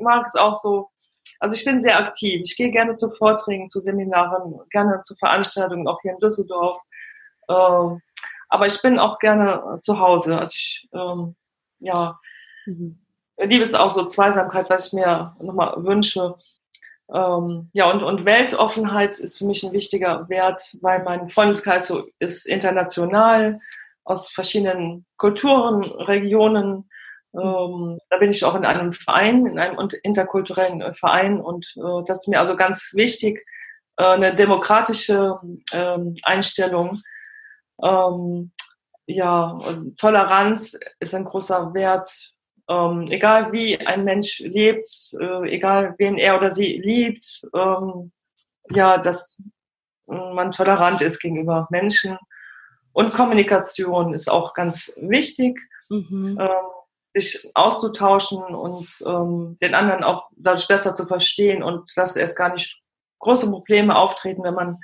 mag 0.00 0.26
es 0.26 0.36
auch 0.36 0.56
so. 0.56 0.90
Also 1.38 1.56
ich 1.56 1.64
bin 1.64 1.80
sehr 1.80 1.98
aktiv. 1.98 2.42
Ich 2.44 2.56
gehe 2.56 2.70
gerne 2.70 2.96
zu 2.96 3.10
Vorträgen, 3.10 3.70
zu 3.70 3.80
Seminaren, 3.80 4.60
gerne 4.70 5.02
zu 5.02 5.14
Veranstaltungen, 5.16 5.88
auch 5.88 6.00
hier 6.02 6.12
in 6.12 6.18
Düsseldorf. 6.18 6.80
Ähm, 7.48 8.00
aber 8.48 8.66
ich 8.66 8.80
bin 8.82 8.98
auch 8.98 9.18
gerne 9.18 9.78
zu 9.82 9.98
Hause. 9.98 10.38
Also 10.38 10.52
ich, 10.54 10.88
ähm, 10.92 11.36
ja, 11.78 12.18
mhm. 12.66 12.98
liebe 13.38 13.62
es 13.62 13.74
auch 13.74 13.90
so 13.90 14.06
Zweisamkeit, 14.06 14.68
was 14.68 14.88
ich 14.88 14.92
mir 14.94 15.34
nochmal 15.40 15.74
wünsche. 15.78 16.34
Ähm, 17.12 17.70
ja, 17.72 17.90
und, 17.90 18.02
und 18.02 18.24
Weltoffenheit 18.24 19.18
ist 19.18 19.38
für 19.38 19.46
mich 19.46 19.62
ein 19.62 19.72
wichtiger 19.72 20.28
Wert, 20.28 20.76
weil 20.80 21.02
mein 21.02 21.28
Freundeskreis 21.28 21.88
so 21.88 22.06
ist 22.18 22.46
international 22.46 23.60
aus 24.04 24.30
verschiedenen 24.30 25.06
Kulturen, 25.16 25.84
Regionen, 25.84 26.89
ähm, 27.34 27.98
da 28.08 28.16
bin 28.18 28.30
ich 28.30 28.44
auch 28.44 28.54
in 28.54 28.64
einem 28.64 28.92
Verein, 28.92 29.46
in 29.46 29.58
einem 29.58 29.78
interkulturellen 30.02 30.80
äh, 30.80 30.94
Verein 30.94 31.40
und 31.40 31.74
äh, 31.76 32.04
das 32.06 32.22
ist 32.22 32.28
mir 32.28 32.40
also 32.40 32.56
ganz 32.56 32.92
wichtig, 32.94 33.46
äh, 33.96 34.04
eine 34.04 34.34
demokratische 34.34 35.38
ähm, 35.72 36.16
Einstellung. 36.22 37.02
Ähm, 37.82 38.52
ja, 39.06 39.58
Toleranz 39.96 40.78
ist 40.98 41.14
ein 41.14 41.24
großer 41.24 41.74
Wert. 41.74 42.32
Ähm, 42.68 43.06
egal 43.10 43.52
wie 43.52 43.78
ein 43.78 44.04
Mensch 44.04 44.40
lebt, 44.40 44.86
äh, 45.20 45.50
egal 45.50 45.94
wen 45.98 46.18
er 46.18 46.36
oder 46.36 46.50
sie 46.50 46.78
liebt, 46.78 47.42
ähm, 47.54 48.12
ja, 48.70 48.98
das 48.98 49.42
man 50.06 50.52
tolerant 50.52 51.00
ist 51.02 51.20
gegenüber 51.20 51.68
Menschen. 51.70 52.18
Und 52.92 53.12
Kommunikation 53.12 54.14
ist 54.14 54.30
auch 54.30 54.54
ganz 54.54 54.92
wichtig, 55.00 55.60
mhm. 55.88 56.38
Sich 57.14 57.50
auszutauschen 57.54 58.42
und 58.42 58.88
ähm, 59.04 59.58
den 59.60 59.74
anderen 59.74 60.04
auch 60.04 60.28
dadurch 60.36 60.68
besser 60.68 60.94
zu 60.94 61.06
verstehen 61.06 61.62
und 61.62 61.90
dass 61.96 62.16
erst 62.16 62.38
gar 62.38 62.54
nicht 62.54 62.84
große 63.18 63.50
Probleme 63.50 63.96
auftreten, 63.96 64.42
wenn 64.42 64.54
man 64.54 64.78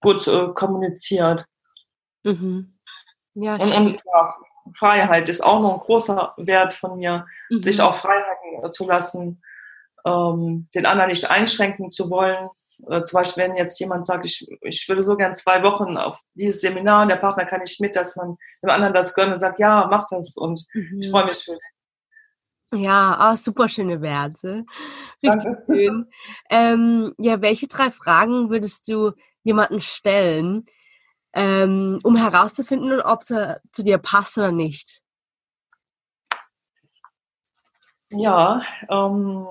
gut 0.00 0.26
äh, 0.26 0.48
kommuniziert. 0.54 1.44
Mhm. 2.24 2.78
Ja, 3.34 3.54
und, 3.54 3.76
und 3.76 4.00
ja, 4.04 4.34
Freiheit 4.74 5.28
ist 5.28 5.40
auch 5.40 5.60
noch 5.60 5.74
ein 5.74 5.80
großer 5.80 6.34
Wert 6.36 6.72
von 6.72 6.98
mir, 6.98 7.26
mhm. 7.50 7.62
sich 7.62 7.80
auch 7.80 7.94
Freiheiten 7.94 8.72
zu 8.72 8.86
lassen, 8.86 9.42
ähm, 10.04 10.68
den 10.74 10.86
anderen 10.86 11.10
nicht 11.10 11.30
einschränken 11.30 11.90
zu 11.92 12.10
wollen. 12.10 12.48
Äh, 12.86 13.02
zum 13.02 13.18
Beispiel, 13.18 13.44
wenn 13.44 13.56
jetzt 13.56 13.80
jemand 13.80 14.06
sagt, 14.06 14.24
ich, 14.24 14.46
ich 14.62 14.88
würde 14.88 15.04
so 15.04 15.16
gern 15.16 15.34
zwei 15.34 15.62
Wochen 15.62 15.96
auf 15.96 16.20
dieses 16.34 16.60
Seminar 16.60 17.02
und 17.02 17.08
der 17.08 17.16
Partner 17.16 17.44
kann 17.44 17.60
nicht 17.60 17.80
mit, 17.80 17.96
dass 17.96 18.16
man 18.16 18.36
dem 18.62 18.70
anderen 18.70 18.94
das 18.94 19.14
gönnt 19.14 19.32
und 19.32 19.40
sagt, 19.40 19.58
ja, 19.58 19.88
mach 19.90 20.06
das 20.10 20.36
und 20.36 20.64
mhm. 20.74 21.00
ich 21.00 21.10
freue 21.10 21.26
mich 21.26 21.38
für 21.38 21.52
dich. 21.52 21.62
Ja, 22.72 23.32
oh, 23.32 23.36
super 23.36 23.68
schöne 23.68 24.02
Werte. 24.02 24.64
Richtig 25.22 25.44
Danke. 25.44 25.64
schön. 25.66 26.10
Ähm, 26.50 27.14
ja, 27.18 27.40
welche 27.40 27.66
drei 27.66 27.90
Fragen 27.90 28.50
würdest 28.50 28.88
du 28.88 29.12
jemanden 29.42 29.80
stellen, 29.80 30.66
ähm, 31.32 31.98
um 32.02 32.16
herauszufinden, 32.16 33.00
ob 33.00 33.22
sie 33.22 33.58
zu 33.72 33.82
dir 33.82 33.96
passt 33.96 34.36
oder 34.36 34.52
nicht? 34.52 35.00
Ja, 38.10 38.62
ähm, 38.90 39.46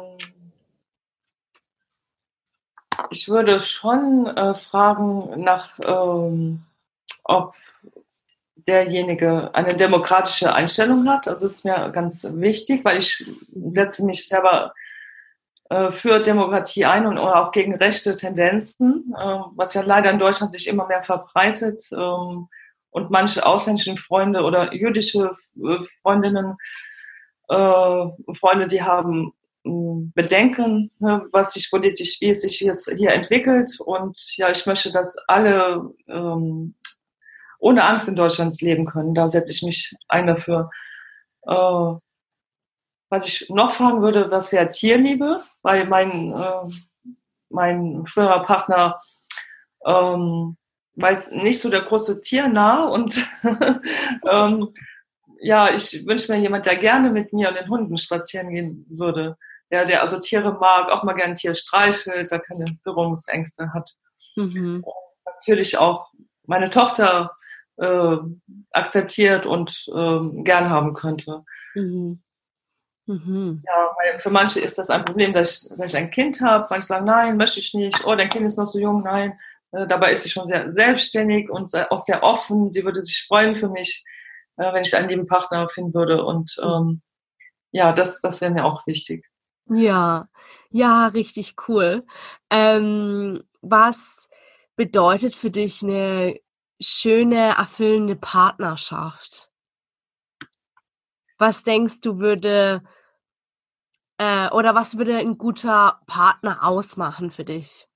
ich 3.10 3.30
würde 3.30 3.60
schon 3.60 4.28
äh, 4.28 4.54
fragen 4.54 5.41
nach, 5.43 5.72
ähm, 5.84 6.63
ob 7.24 7.56
derjenige 8.67 9.54
eine 9.54 9.76
demokratische 9.76 10.54
Einstellung 10.54 11.08
hat. 11.10 11.28
Also 11.28 11.46
das 11.46 11.56
ist 11.56 11.65
mir 11.65 11.89
ganz 11.91 12.28
wichtig, 12.30 12.84
weil 12.84 13.00
ich 13.00 13.26
setze 13.54 14.06
mich 14.06 14.28
selber 14.28 14.74
äh, 15.70 15.91
für 15.91 16.20
Demokratie 16.20 16.86
ein 16.86 17.06
und 17.08 17.17
auch 17.17 17.52
gegen 17.52 17.76
rechte 17.76 18.15
Tendenzen, 18.15 19.13
äh, 19.17 19.39
was 19.56 19.74
ja 19.74 19.82
leider 19.82 20.12
in 20.12 20.20
Deutschland 20.20 20.54
sich 20.54 20.67
immer 20.67 20.88
mehr 20.88 21.04
verbreitet. 21.04 21.80
Ähm, 21.91 22.48
und 22.89 23.12
manche 23.12 23.46
ausländischen 23.46 23.98
Freunde 23.98 24.41
oder 24.41 24.74
jüdische 24.74 25.36
äh, 25.56 25.78
Freundinnen, 26.02 26.58
äh, 27.50 28.06
Freunde, 28.34 28.67
die 28.67 28.82
haben 28.82 29.34
Bedenken, 30.14 30.92
ne, 31.00 31.26
was 31.32 31.54
sich 31.54 31.70
politisch, 31.70 32.20
wie 32.22 32.30
es 32.30 32.42
sich 32.42 32.60
jetzt 32.62 32.92
hier 32.98 33.12
entwickelt. 33.12 33.80
Und 33.80 34.18
ja, 34.38 34.50
ich 34.50 34.66
möchte, 34.66 34.92
dass 34.92 35.18
alle 35.28 35.94
ähm, 36.08 36.76
ohne 37.60 37.84
Angst 37.84 38.08
in 38.08 38.16
Deutschland 38.16 38.62
leben 38.62 38.86
können. 38.86 39.14
Da 39.14 39.30
setze 39.30 39.52
ich 39.52 39.64
mich 39.64 39.96
ein 40.08 40.28
dafür. 40.28 40.70
Äh, 41.44 41.94
was 43.10 43.26
ich 43.26 43.50
noch 43.50 43.72
fragen 43.72 44.02
würde, 44.02 44.32
was 44.32 44.52
wäre 44.52 44.70
Tierliebe? 44.70 45.42
Weil 45.62 45.88
mein, 45.88 46.34
äh, 46.34 46.72
mein 47.50 48.06
früherer 48.06 48.44
Partner 48.44 49.02
ähm, 49.86 50.58
weiß 50.96 51.32
nicht 51.32 51.62
so 51.62 51.70
der 51.70 51.84
große 51.84 52.22
Tiernah 52.22 52.86
und 52.86 53.16
ähm, 54.30 54.70
ja, 55.40 55.70
ich 55.74 56.06
wünsche 56.08 56.32
mir 56.32 56.40
jemand, 56.40 56.66
der 56.66 56.76
gerne 56.76 57.12
mit 57.12 57.32
mir 57.32 57.50
und 57.50 57.56
den 57.56 57.70
Hunden 57.70 57.98
spazieren 57.98 58.50
gehen 58.50 58.86
würde 58.90 59.38
der, 59.72 59.86
der 59.86 60.02
also 60.02 60.20
Tiere 60.20 60.54
mag, 60.54 60.90
auch 60.90 61.04
mal 61.04 61.14
gerne 61.14 61.34
ein 61.34 61.36
Tier 61.36 61.56
streichelt, 61.56 62.32
da 62.32 62.40
keine 62.40 62.78
Berührungsängste 62.84 63.74
hat. 63.74 63.92
Mhm. 64.36 64.84
natürlich 65.26 65.78
auch 65.78 66.12
meine 66.46 66.70
Tochter 66.70 67.32
äh, 67.78 68.18
akzeptiert 68.72 69.46
und 69.46 69.86
äh, 69.88 70.44
gern 70.44 70.70
haben 70.70 70.94
könnte. 70.94 71.44
Mhm. 71.76 72.22
Mhm. 73.06 73.64
Ja, 73.66 73.96
weil 73.98 74.20
für 74.20 74.30
manche 74.30 74.60
ist 74.60 74.78
das 74.78 74.90
ein 74.90 75.06
Problem, 75.06 75.34
dass 75.34 75.64
ich, 75.64 75.78
dass 75.78 75.94
ich 75.94 75.98
ein 75.98 76.12
Kind 76.12 76.42
habe. 76.42 76.68
Manche 76.70 76.88
sagen, 76.88 77.06
nein, 77.06 77.38
möchte 77.38 77.60
ich 77.60 77.74
nicht. 77.74 78.06
Oh, 78.06 78.16
dein 78.16 78.30
Kind 78.30 78.46
ist 78.46 78.58
noch 78.58 78.68
so 78.68 78.80
jung. 78.80 79.04
Nein. 79.04 79.40
Äh, 79.72 79.88
dabei 79.88 80.12
ist 80.12 80.24
sie 80.24 80.30
schon 80.30 80.48
sehr 80.48 80.72
selbstständig 80.74 81.50
und 81.50 81.74
auch 81.90 82.00
sehr 82.00 82.24
offen. 82.24 82.70
Sie 82.72 82.84
würde 82.84 83.04
sich 83.04 83.26
freuen 83.28 83.56
für 83.56 83.70
mich, 83.70 84.04
äh, 84.58 84.74
wenn 84.74 84.84
ich 84.84 84.96
einen 84.96 85.10
lieben 85.10 85.28
Partner 85.28 85.70
finden 85.70 85.94
würde. 85.94 86.24
Und 86.24 86.58
mhm. 86.62 86.70
ähm, 86.70 87.02
ja, 87.72 87.94
das, 87.94 88.22
das 88.22 88.42
wäre 88.42 88.52
mir 88.52 88.66
auch 88.66 88.86
wichtig. 88.88 89.26
Ja, 89.70 90.30
ja, 90.70 91.08
richtig 91.08 91.56
cool. 91.68 92.06
Ähm, 92.50 93.44
was 93.62 94.30
bedeutet 94.76 95.36
für 95.36 95.50
dich 95.52 95.84
eine 95.84 96.40
schöne, 96.80 97.56
erfüllende 97.58 98.16
Partnerschaft? 98.16 99.52
Was 101.40 101.64
denkst 101.64 102.02
du 102.02 102.20
würde 102.20 102.84
äh, 104.18 104.50
oder 104.52 104.76
was 104.76 104.98
würde 104.98 105.18
ein 105.18 105.38
guter 105.38 106.02
Partner 106.08 106.64
ausmachen 106.64 107.32
für 107.32 107.44
dich? 107.44 107.88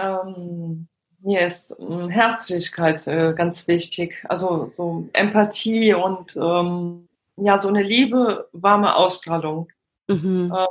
Ähm, 0.00 0.88
mir 1.20 1.40
ist 1.46 1.74
ähm, 1.78 2.08
Herzlichkeit 2.08 3.06
äh, 3.06 3.34
ganz 3.34 3.68
wichtig, 3.68 4.24
also 4.28 4.72
so 4.76 5.08
Empathie 5.12 5.94
und 5.94 6.36
ähm, 6.36 7.08
ja, 7.44 7.58
so 7.58 7.68
eine 7.68 7.82
liebe, 7.82 8.48
warme 8.52 8.94
Ausstrahlung. 8.96 9.68
Mhm. 10.08 10.52
Ähm, 10.54 10.66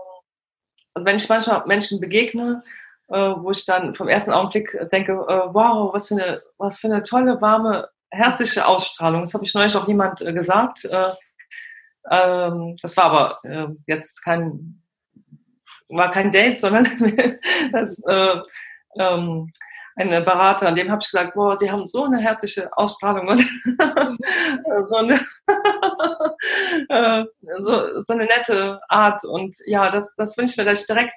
also 0.93 1.05
wenn 1.05 1.15
ich 1.15 1.29
manchmal 1.29 1.65
Menschen 1.65 1.99
begegne, 1.99 2.63
äh, 3.09 3.17
wo 3.37 3.51
ich 3.51 3.65
dann 3.65 3.95
vom 3.95 4.07
ersten 4.07 4.31
Augenblick 4.31 4.77
denke, 4.91 5.13
äh, 5.13 5.53
wow, 5.53 5.93
was 5.93 6.09
für 6.09 6.15
eine, 6.15 6.41
was 6.57 6.79
für 6.79 6.87
eine 6.87 7.03
tolle, 7.03 7.41
warme, 7.41 7.89
herzliche 8.11 8.65
Ausstrahlung. 8.67 9.21
Das 9.21 9.33
habe 9.33 9.45
ich 9.45 9.53
neulich 9.53 9.75
auch 9.75 9.87
jemand 9.87 10.21
äh, 10.21 10.33
gesagt. 10.33 10.85
Äh, 10.85 11.11
ähm, 12.11 12.75
das 12.81 12.97
war 12.97 13.03
aber 13.05 13.75
jetzt 13.85 14.23
kein, 14.23 14.81
war 15.89 16.09
kein 16.11 16.31
Date, 16.31 16.57
sondern 16.57 16.87
das, 17.71 18.03
äh, 19.99 20.03
ähm, 20.03 20.13
ein 20.13 20.25
Berater, 20.25 20.67
an 20.67 20.75
dem 20.75 20.89
habe 20.89 20.99
ich 21.01 21.07
gesagt, 21.07 21.33
boah, 21.33 21.57
Sie 21.57 21.69
haben 21.71 21.87
so 21.87 22.05
eine 22.05 22.21
herzliche 22.21 22.69
Ausstrahlung 22.77 23.27
und 23.27 23.39
so, 24.85 24.95
eine, 24.95 25.19
äh, 26.89 27.25
so, 27.59 28.01
so, 28.01 28.13
eine 28.13 28.25
nette 28.25 28.79
Art. 28.87 29.23
Und 29.25 29.55
ja, 29.65 29.89
das, 29.89 30.15
das 30.15 30.37
wünsche 30.37 30.53
ich 30.53 30.57
mir, 30.57 30.65
dass 30.65 30.81
ich 30.81 30.87
direkt 30.87 31.13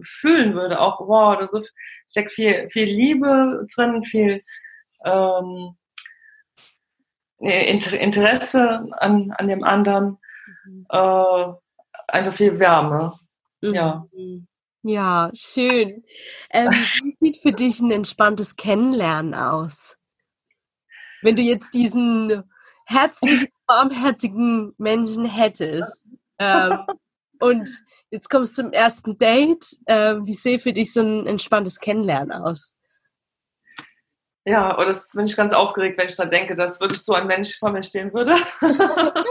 fühlen 0.00 0.54
würde, 0.54 0.80
auch, 0.80 1.00
wow, 1.00 1.38
da 1.38 1.48
so 1.50 1.62
steckt 2.08 2.30
viel, 2.32 2.68
viel 2.70 2.86
Liebe 2.86 3.66
drin, 3.74 4.02
viel 4.02 4.42
ähm, 5.04 5.76
Interesse 7.38 8.86
an, 8.92 9.32
an 9.32 9.48
dem 9.48 9.64
anderen, 9.64 10.18
mhm. 10.64 10.86
äh, 10.90 11.52
einfach 12.08 12.34
viel 12.34 12.58
Wärme. 12.58 13.12
Mhm. 13.60 13.74
Ja. 13.74 14.06
Ja, 14.82 15.30
schön. 15.34 16.04
Ähm, 16.50 16.70
wie 17.02 17.16
sieht 17.18 17.36
für 17.38 17.52
dich 17.52 17.80
ein 17.80 17.90
entspanntes 17.90 18.56
Kennenlernen 18.56 19.34
aus? 19.34 19.96
Wenn 21.22 21.36
du 21.36 21.42
jetzt 21.42 21.72
diesen 21.72 22.42
herzlichen, 22.86 23.48
warmherzigen 23.66 24.74
Menschen 24.78 25.24
hättest 25.24 26.10
ähm, 26.38 26.80
und 27.38 27.70
jetzt 28.10 28.28
kommst 28.28 28.58
du 28.58 28.62
zum 28.62 28.72
ersten 28.72 29.16
Date, 29.18 29.64
äh, 29.86 30.16
wie 30.24 30.34
sieht 30.34 30.62
für 30.62 30.72
dich 30.72 30.92
so 30.92 31.00
ein 31.00 31.26
entspanntes 31.26 31.78
Kennenlernen 31.78 32.32
aus? 32.32 32.76
Ja, 34.44 34.74
und 34.76 34.86
das 34.86 35.12
bin 35.12 35.26
ich 35.26 35.36
ganz 35.36 35.52
aufgeregt, 35.54 35.96
wenn 35.96 36.08
ich 36.08 36.16
da 36.16 36.24
denke, 36.24 36.56
dass 36.56 36.80
wirklich 36.80 37.00
so 37.00 37.14
ein 37.14 37.28
Mensch 37.28 37.56
vor 37.60 37.70
mir 37.70 37.84
stehen 37.84 38.12
würde. 38.12 38.34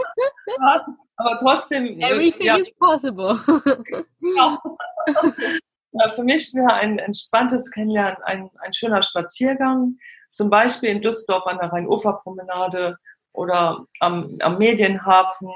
Aber 1.16 1.38
trotzdem. 1.38 2.00
Everything 2.00 2.46
ja. 2.46 2.56
is 2.56 2.70
possible. 2.78 3.38
genau. 4.20 4.58
Ja, 5.94 6.08
für 6.08 6.22
mich 6.22 6.54
wäre 6.54 6.72
ein 6.72 6.98
entspanntes 6.98 7.70
Kennenlernen 7.70 8.16
ein, 8.22 8.50
ein 8.60 8.72
schöner 8.72 9.02
Spaziergang, 9.02 9.98
zum 10.30 10.48
Beispiel 10.48 10.88
in 10.88 11.02
Düsseldorf 11.02 11.46
an 11.46 11.58
der 11.58 11.70
Rhein-Ufer-Promenade 11.70 12.96
oder 13.32 13.84
am, 14.00 14.38
am 14.40 14.56
Medienhafen. 14.56 15.50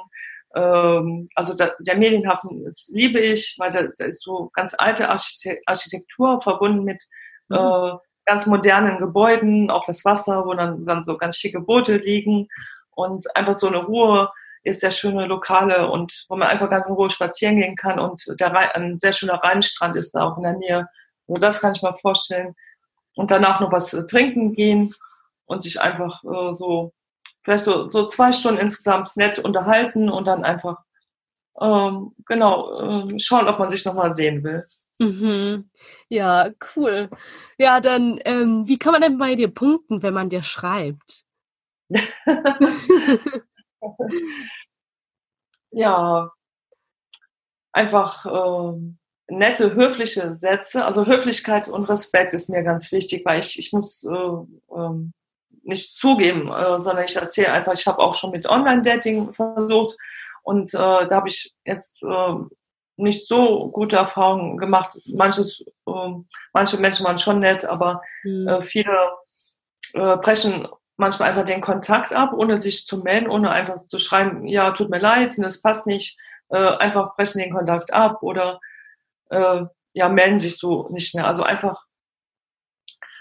Ähm, 0.54 1.28
also 1.34 1.54
da, 1.54 1.72
der 1.78 1.96
Medienhafen 1.96 2.64
das 2.66 2.90
liebe 2.92 3.18
ich, 3.18 3.56
weil 3.58 3.70
da, 3.70 3.84
da 3.96 4.04
ist 4.04 4.22
so 4.22 4.50
ganz 4.52 4.74
alte 4.78 5.08
Architektur 5.08 6.42
verbunden 6.42 6.84
mit 6.84 7.02
mhm. 7.48 7.56
äh, 7.56 7.92
ganz 8.26 8.44
modernen 8.44 8.98
Gebäuden, 8.98 9.70
auch 9.70 9.86
das 9.86 10.04
Wasser, 10.04 10.44
wo 10.44 10.52
dann, 10.52 10.84
dann 10.84 11.02
so 11.02 11.16
ganz 11.16 11.38
schicke 11.38 11.60
Boote 11.60 11.96
liegen 11.96 12.48
und 12.90 13.24
einfach 13.34 13.54
so 13.54 13.68
eine 13.68 13.78
Ruhe 13.78 14.30
ist 14.66 14.80
sehr 14.80 14.90
schöne 14.90 15.26
Lokale 15.26 15.90
und 15.90 16.24
wo 16.28 16.36
man 16.36 16.48
einfach 16.48 16.68
ganz 16.68 16.88
in 16.88 16.94
Ruhe 16.94 17.10
spazieren 17.10 17.56
gehen 17.56 17.76
kann 17.76 17.98
und 17.98 18.24
der 18.40 18.74
ein 18.74 18.98
sehr 18.98 19.12
schöner 19.12 19.42
Rheinstrand 19.42 19.96
ist 19.96 20.12
da 20.12 20.24
auch 20.24 20.36
in 20.36 20.42
der 20.42 20.54
Nähe. 20.54 20.88
Also 21.28 21.40
das 21.40 21.60
kann 21.60 21.72
ich 21.72 21.82
mir 21.82 21.94
vorstellen. 21.94 22.54
Und 23.14 23.30
danach 23.30 23.60
noch 23.60 23.72
was 23.72 23.90
trinken 24.10 24.52
gehen 24.52 24.92
und 25.46 25.62
sich 25.62 25.80
einfach 25.80 26.22
äh, 26.24 26.54
so, 26.54 26.92
vielleicht 27.44 27.64
so, 27.64 27.88
so 27.90 28.06
zwei 28.06 28.32
Stunden 28.32 28.60
insgesamt 28.60 29.16
nett 29.16 29.38
unterhalten 29.38 30.10
und 30.10 30.26
dann 30.26 30.44
einfach 30.44 30.78
ähm, 31.60 32.12
genau 32.26 33.06
äh, 33.06 33.18
schauen, 33.18 33.48
ob 33.48 33.58
man 33.58 33.70
sich 33.70 33.84
nochmal 33.84 34.14
sehen 34.14 34.44
will. 34.44 34.66
Mhm. 34.98 35.70
Ja, 36.08 36.50
cool. 36.74 37.08
Ja, 37.58 37.80
dann, 37.80 38.20
ähm, 38.24 38.66
wie 38.66 38.78
kann 38.78 38.92
man 38.92 39.00
denn 39.00 39.18
bei 39.18 39.34
dir 39.34 39.48
punkten, 39.48 40.02
wenn 40.02 40.14
man 40.14 40.28
dir 40.28 40.42
schreibt? 40.42 41.24
ja, 45.70 46.30
einfach 47.72 48.24
äh, 48.26 48.72
nette, 49.28 49.74
höfliche 49.74 50.34
Sätze. 50.34 50.84
Also 50.84 51.06
Höflichkeit 51.06 51.68
und 51.68 51.88
Respekt 51.88 52.34
ist 52.34 52.48
mir 52.48 52.62
ganz 52.62 52.90
wichtig, 52.92 53.24
weil 53.24 53.40
ich, 53.40 53.58
ich 53.58 53.72
muss 53.72 54.04
äh, 54.04 54.14
äh, 54.14 55.10
nicht 55.62 55.98
zugeben, 55.98 56.48
äh, 56.48 56.80
sondern 56.80 57.04
ich 57.04 57.16
erzähle 57.16 57.52
einfach, 57.52 57.74
ich 57.74 57.86
habe 57.86 57.98
auch 57.98 58.14
schon 58.14 58.30
mit 58.30 58.46
Online-Dating 58.46 59.32
versucht 59.32 59.96
und 60.42 60.72
äh, 60.74 60.78
da 60.78 61.08
habe 61.10 61.28
ich 61.28 61.52
jetzt 61.64 62.02
äh, 62.02 62.34
nicht 62.96 63.26
so 63.26 63.68
gute 63.70 63.96
Erfahrungen 63.96 64.56
gemacht. 64.56 64.98
Manches, 65.06 65.64
äh, 65.86 66.10
manche 66.52 66.78
Menschen 66.78 67.04
waren 67.04 67.18
schon 67.18 67.40
nett, 67.40 67.64
aber 67.64 68.00
mhm. 68.24 68.48
äh, 68.48 68.62
viele 68.62 69.10
brechen 69.92 70.68
manchmal 70.96 71.30
einfach 71.30 71.44
den 71.44 71.60
Kontakt 71.60 72.12
ab, 72.12 72.32
ohne 72.32 72.60
sich 72.60 72.86
zu 72.86 72.98
melden, 72.98 73.28
ohne 73.28 73.50
einfach 73.50 73.76
zu 73.76 73.98
schreiben, 73.98 74.46
ja, 74.46 74.70
tut 74.72 74.90
mir 74.90 74.98
leid, 74.98 75.34
das 75.38 75.62
passt 75.62 75.86
nicht, 75.86 76.18
äh, 76.48 76.76
einfach 76.76 77.16
brechen 77.16 77.40
den 77.40 77.52
Kontakt 77.52 77.92
ab 77.92 78.22
oder 78.22 78.60
äh, 79.30 79.62
ja, 79.92 80.08
melden 80.08 80.38
sich 80.38 80.58
so 80.58 80.88
nicht 80.90 81.14
mehr. 81.14 81.26
Also 81.26 81.42
einfach 81.42 81.84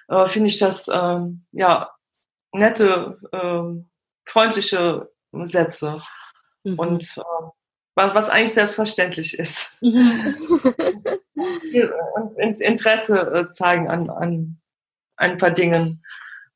äh, 0.10 0.28
finde 0.28 0.48
ich 0.50 0.60
das 0.60 0.88
äh, 0.88 1.20
ja 1.52 1.92
nette, 2.52 3.18
äh, 3.32 3.84
freundliche 4.30 5.10
Sätze. 5.32 6.02
Mhm. 6.64 6.80
Und 6.80 7.18
äh, 7.18 7.48
was, 7.96 8.14
was 8.14 8.30
eigentlich 8.30 8.54
selbstverständlich 8.54 9.40
ist. 9.40 9.82
Mhm. 9.82 10.36
und 12.36 12.62
Interesse 12.62 13.20
äh, 13.20 13.48
zeigen 13.50 13.90
an, 13.90 14.10
an 14.10 14.62
ein 15.16 15.38
paar 15.38 15.52
Dingen, 15.52 16.04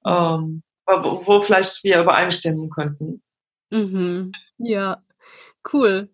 ähm, 0.05 0.63
wo, 1.03 1.25
wo 1.25 1.41
vielleicht 1.41 1.83
wir 1.83 2.01
übereinstimmen 2.01 2.69
könnten. 2.69 3.21
Mhm. 3.71 4.31
Ja, 4.57 5.01
cool. 5.73 6.09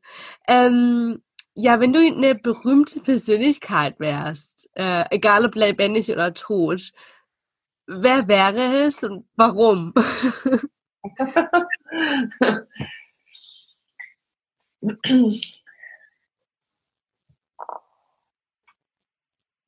Ähm, 0.47 1.21
ja, 1.53 1.79
wenn 1.79 1.93
du 1.93 1.99
eine 1.99 2.35
berühmte 2.35 2.99
Persönlichkeit 2.99 3.99
wärst, 3.99 4.69
äh, 4.75 5.05
egal 5.09 5.45
ob 5.45 5.55
lebendig 5.55 6.11
oder 6.11 6.33
tot, 6.33 6.91
wer 7.87 8.27
wäre 8.27 8.83
es 8.85 9.03
und 9.03 9.25
warum? 9.35 9.93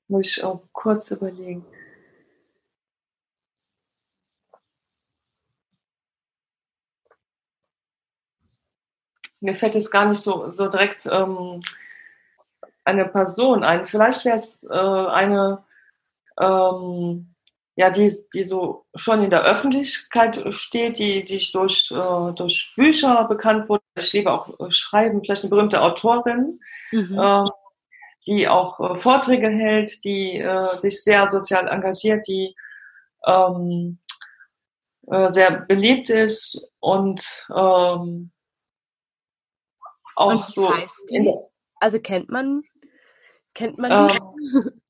Muss 0.10 0.38
ich 0.38 0.44
auch 0.44 0.64
kurz 0.74 1.12
überlegen. 1.12 1.66
Mir 9.40 9.56
fällt 9.56 9.76
jetzt 9.76 9.92
gar 9.92 10.06
nicht 10.06 10.20
so, 10.20 10.52
so 10.52 10.68
direkt 10.68 11.06
ähm, 11.06 11.62
eine 12.88 13.06
Person 13.06 13.64
ein. 13.64 13.86
Vielleicht 13.86 14.26
wäre 14.26 14.38
es 14.38 14.64
äh, 14.64 14.74
eine, 14.74 15.64
ähm, 16.40 17.36
ja, 17.76 17.90
die, 17.90 18.12
die 18.34 18.44
so 18.44 18.86
schon 18.96 19.24
in 19.24 19.30
der 19.30 19.44
Öffentlichkeit 19.44 20.42
steht, 20.54 20.98
die, 20.98 21.24
die 21.24 21.52
durch, 21.52 21.92
äh, 21.92 22.34
durch 22.34 22.74
Bücher 22.76 23.26
bekannt 23.26 23.70
wurde. 23.70 23.84
Ich 23.96 24.14
liebe 24.14 24.32
auch 24.32 24.60
äh, 24.60 24.72
Schreiben, 24.72 25.22
vielleicht 25.24 25.44
eine 25.44 25.50
berühmte 25.50 25.82
Autorin, 25.82 26.60
mhm. 26.92 27.20
äh, 27.20 27.50
die 28.26 28.48
auch 28.48 28.80
äh, 28.80 28.96
Vorträge 28.96 29.50
hält, 29.50 30.04
die 30.04 30.38
äh, 30.38 30.76
sich 30.78 31.04
sehr 31.04 31.30
sozial 31.30 31.68
engagiert, 31.68 32.28
die 32.28 32.56
ähm, 33.26 34.00
äh, 35.08 35.32
sehr 35.32 35.52
beliebt 35.52 36.10
ist 36.10 36.60
und 36.80 37.48
ähm, 37.56 38.32
auch 40.18 40.32
und 40.32 40.50
so. 40.50 40.74
also 41.80 42.00
kennt 42.00 42.30
man, 42.30 42.64
kennt 43.54 43.78
man 43.78 44.08
die? 44.08 44.16
Ähm, 44.16 44.82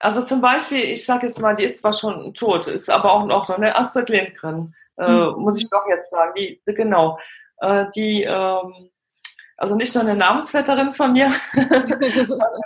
also 0.00 0.24
zum 0.24 0.40
Beispiel, 0.40 0.80
ich 0.80 1.04
sage 1.04 1.26
jetzt 1.26 1.40
mal, 1.40 1.54
die 1.54 1.64
ist 1.64 1.80
zwar 1.80 1.92
schon 1.92 2.34
tot, 2.34 2.66
ist 2.66 2.90
aber 2.90 3.12
auch 3.12 3.26
noch 3.26 3.50
eine 3.50 3.76
Astrid 3.76 4.08
Lindgren, 4.08 4.74
äh, 4.98 5.08
mhm. 5.08 5.42
muss 5.42 5.60
ich 5.60 5.68
doch 5.70 5.86
jetzt 5.88 6.10
sagen. 6.10 6.32
Die, 6.36 6.60
genau. 6.64 7.18
Äh, 7.58 7.86
die, 7.94 8.24
ähm, 8.24 8.90
also 9.56 9.76
nicht 9.76 9.94
nur 9.94 10.04
eine 10.04 10.16
Namensvetterin 10.16 10.94
von 10.94 11.12
mir, 11.12 11.30
sondern 11.54 12.62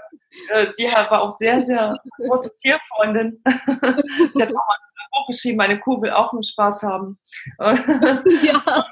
äh, 0.51 0.66
die 0.79 0.85
war 0.85 1.23
auch 1.23 1.33
sehr, 1.33 1.62
sehr 1.64 1.99
große 2.18 2.55
Tierfreundin. 2.55 3.42
sie 3.47 4.42
hat 4.42 4.51
auch 4.51 4.66
mal 4.66 4.77
ein 4.77 5.11
Buch 5.11 5.27
geschrieben, 5.27 5.57
meine 5.57 5.81
Kuh 5.81 6.01
will 6.01 6.12
auch 6.12 6.33
nur 6.33 6.44
Spaß 6.44 6.85
haben. 6.85 7.18
ja. 7.59 8.87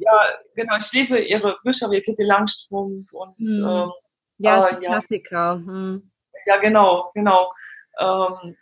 Ja, 0.00 0.12
genau, 0.54 0.76
ich 0.78 0.92
liebe 0.92 1.18
ihre 1.18 1.58
Bücher 1.62 1.90
wie 1.90 2.00
Pippi 2.00 2.24
Langstrumpf 2.24 3.12
und 3.12 3.38
mhm. 3.38 3.64
ähm, 3.66 3.92
ja, 4.38 4.58
ist 4.58 4.68
ein 4.68 4.80
Klassiker. 4.80 5.56
Mhm. 5.56 6.10
Ja, 6.46 6.56
genau, 6.56 7.10
genau. 7.14 7.52
Ähm, 7.98 8.56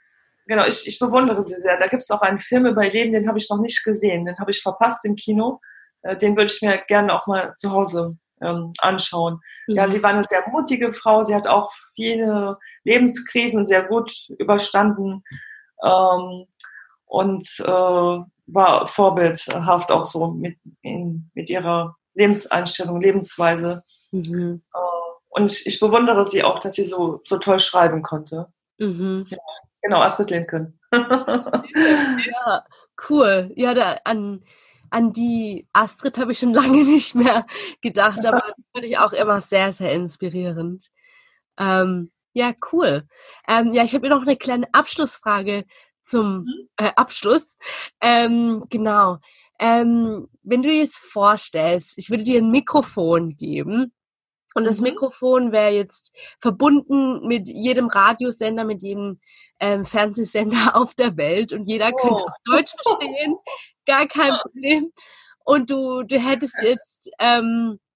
genau, 0.47 0.67
ich, 0.67 0.87
ich 0.89 0.99
bewundere 0.99 1.43
sie 1.45 1.61
sehr. 1.61 1.79
Da 1.79 1.87
gibt 1.87 2.03
es 2.03 2.11
auch 2.11 2.21
einen 2.23 2.41
Film 2.41 2.67
über 2.67 2.85
ihr 2.85 2.93
Leben, 2.93 3.13
den 3.13 3.29
habe 3.29 3.39
ich 3.39 3.49
noch 3.49 3.61
nicht 3.61 3.85
gesehen. 3.85 4.25
Den 4.25 4.39
habe 4.39 4.51
ich 4.51 4.61
verpasst 4.61 5.05
im 5.05 5.15
Kino. 5.15 5.61
Äh, 6.03 6.17
den 6.17 6.37
würde 6.37 6.51
ich 6.51 6.61
mir 6.61 6.79
gerne 6.89 7.15
auch 7.15 7.29
mal 7.29 7.55
zu 7.57 7.71
Hause 7.71 8.17
ähm, 8.43 8.73
anschauen. 8.79 9.41
Mhm. 9.69 9.77
Ja, 9.77 9.89
sie 9.89 10.03
war 10.03 10.11
eine 10.11 10.25
sehr 10.25 10.43
mutige 10.49 10.93
Frau. 10.93 11.23
Sie 11.23 11.35
hat 11.35 11.47
auch 11.47 11.73
viele 11.95 12.59
Lebenskrisen 12.83 13.65
sehr 13.65 13.85
gut 13.85 14.13
überstanden 14.39 15.23
ähm, 15.85 16.47
und 17.09 17.47
äh, 17.61 18.19
war 18.47 18.87
vorbildhaft 18.87 19.91
auch 19.91 20.07
so 20.07 20.29
mit, 20.29 20.59
in, 20.83 21.31
mit 21.35 21.51
ihrer 21.51 21.97
Lebenseinstellung, 22.15 23.01
Lebensweise. 23.01 23.83
Mhm. 24.13 24.63
Äh, 24.73 24.79
und 25.31 25.53
ich, 25.53 25.67
ich, 25.67 25.81
bewundere 25.81 26.25
sie 26.25 26.43
auch, 26.45 26.59
dass 26.61 26.75
sie 26.75 26.85
so, 26.85 27.21
so 27.27 27.39
toll 27.39 27.61
schreiben 27.61 28.03
konnte. 28.03 28.49
Mhm. 28.79 29.27
Ja, 29.29 29.39
genau, 29.83 30.01
Astrid 30.01 30.31
Lindgren. 30.31 30.79
ja, 30.93 32.65
cool. 33.09 33.53
Ja, 33.55 33.75
da, 33.75 33.99
an, 34.05 34.45
an 34.91 35.13
die 35.13 35.67
Astrid 35.73 36.19
habe 36.19 36.33
ich 36.33 36.39
schon 36.39 36.55
lange 36.55 36.85
nicht 36.85 37.15
mehr 37.15 37.47
gedacht, 37.81 38.25
aber 38.27 38.43
finde 38.75 38.89
ich 38.89 38.99
auch 38.99 39.13
immer 39.13 39.41
sehr, 39.41 39.73
sehr 39.73 39.93
inspirierend. 39.93 40.89
Ähm, 41.59 42.11
ja, 42.33 42.53
cool. 42.73 43.07
Ähm, 43.49 43.73
ja, 43.73 43.83
ich 43.85 43.95
habe 43.95 44.09
mir 44.09 44.15
noch 44.15 44.23
eine 44.23 44.37
kleine 44.37 44.69
Abschlussfrage 44.73 45.65
zum 46.09 46.41
mhm. 46.41 46.69
äh, 46.77 46.91
Abschluss. 46.97 47.57
Ähm, 48.01 48.65
genau. 48.71 49.19
Ähm, 49.61 50.29
wenn 50.43 50.63
du 50.63 50.69
dir 50.69 50.79
jetzt 50.79 50.99
vorstellst, 50.99 51.99
ich 51.99 52.11
würde 52.11 52.23
dir 52.23 52.39
ein 52.39 52.51
Mikrofon 52.51 53.37
geben 53.37 53.93
und 54.55 54.65
das 54.65 54.79
mhm. 54.79 54.85
Mikrofon 54.85 55.53
wäre 55.53 55.73
jetzt 55.73 56.17
verbunden 56.41 57.27
mit 57.27 57.49
jedem 57.49 57.89
Radiosender, 57.89 58.65
mit 58.65 58.83
jedem 58.83 59.21
ähm, 59.61 59.85
Fernsehsender 59.85 60.75
auf 60.75 60.95
der 60.95 61.17
Welt 61.17 61.53
und 61.53 61.67
jeder 61.67 61.91
oh. 61.93 61.97
könnte 61.97 62.23
auch 62.23 62.37
Deutsch 62.45 62.73
verstehen, 62.83 63.37
gar 63.87 64.07
kein 64.07 64.33
Problem. 64.43 64.93
Und 65.45 65.71
du, 65.71 66.03
du 66.03 66.19
hättest 66.19 66.61
jetzt 66.63 67.11
ähm, 67.19 67.79
äh, 67.79 67.88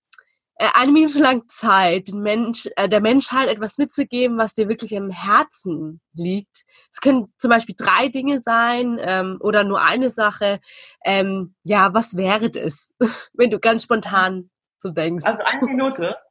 eine 0.59 0.93
Minute 0.93 1.19
lang 1.19 1.49
Zeit, 1.49 2.09
den 2.09 2.21
Mensch, 2.21 2.69
äh, 2.77 2.88
der 2.88 3.01
Menschheit 3.01 3.49
etwas 3.49 3.79
mitzugeben, 3.79 4.38
was 4.38 4.55
dir 4.55 4.69
wirklich 4.69 4.97
am 4.97 5.11
Herzen 5.11 6.01
liegt. 6.15 6.65
Es 6.91 7.01
können 7.01 7.33
zum 7.38 7.51
Beispiel 7.51 7.75
drei 7.77 8.09
Dinge 8.09 8.38
sein 8.38 8.99
ähm, 9.01 9.38
oder 9.41 9.65
nur 9.65 9.83
eine 9.83 10.11
Sache. 10.11 10.61
Ähm, 11.05 11.55
ja, 11.62 11.95
was 11.95 12.17
wäre 12.17 12.51
das, 12.51 12.95
wenn 13.33 13.51
du 13.51 13.59
ganz 13.59 13.85
spontan 13.85 14.51
so 14.79 14.91
denkst? 14.91 15.25
Also 15.25 15.43
eine 15.45 15.67
Minute? 15.67 16.17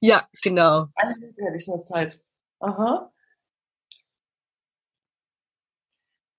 Ja, 0.00 0.26
genau. 0.40 0.86
Eine 0.94 1.16
Minute 1.16 1.42
hätte 1.42 1.56
ich 1.56 1.66
nur 1.66 1.82
Zeit. 1.82 2.18
Aha. 2.60 3.12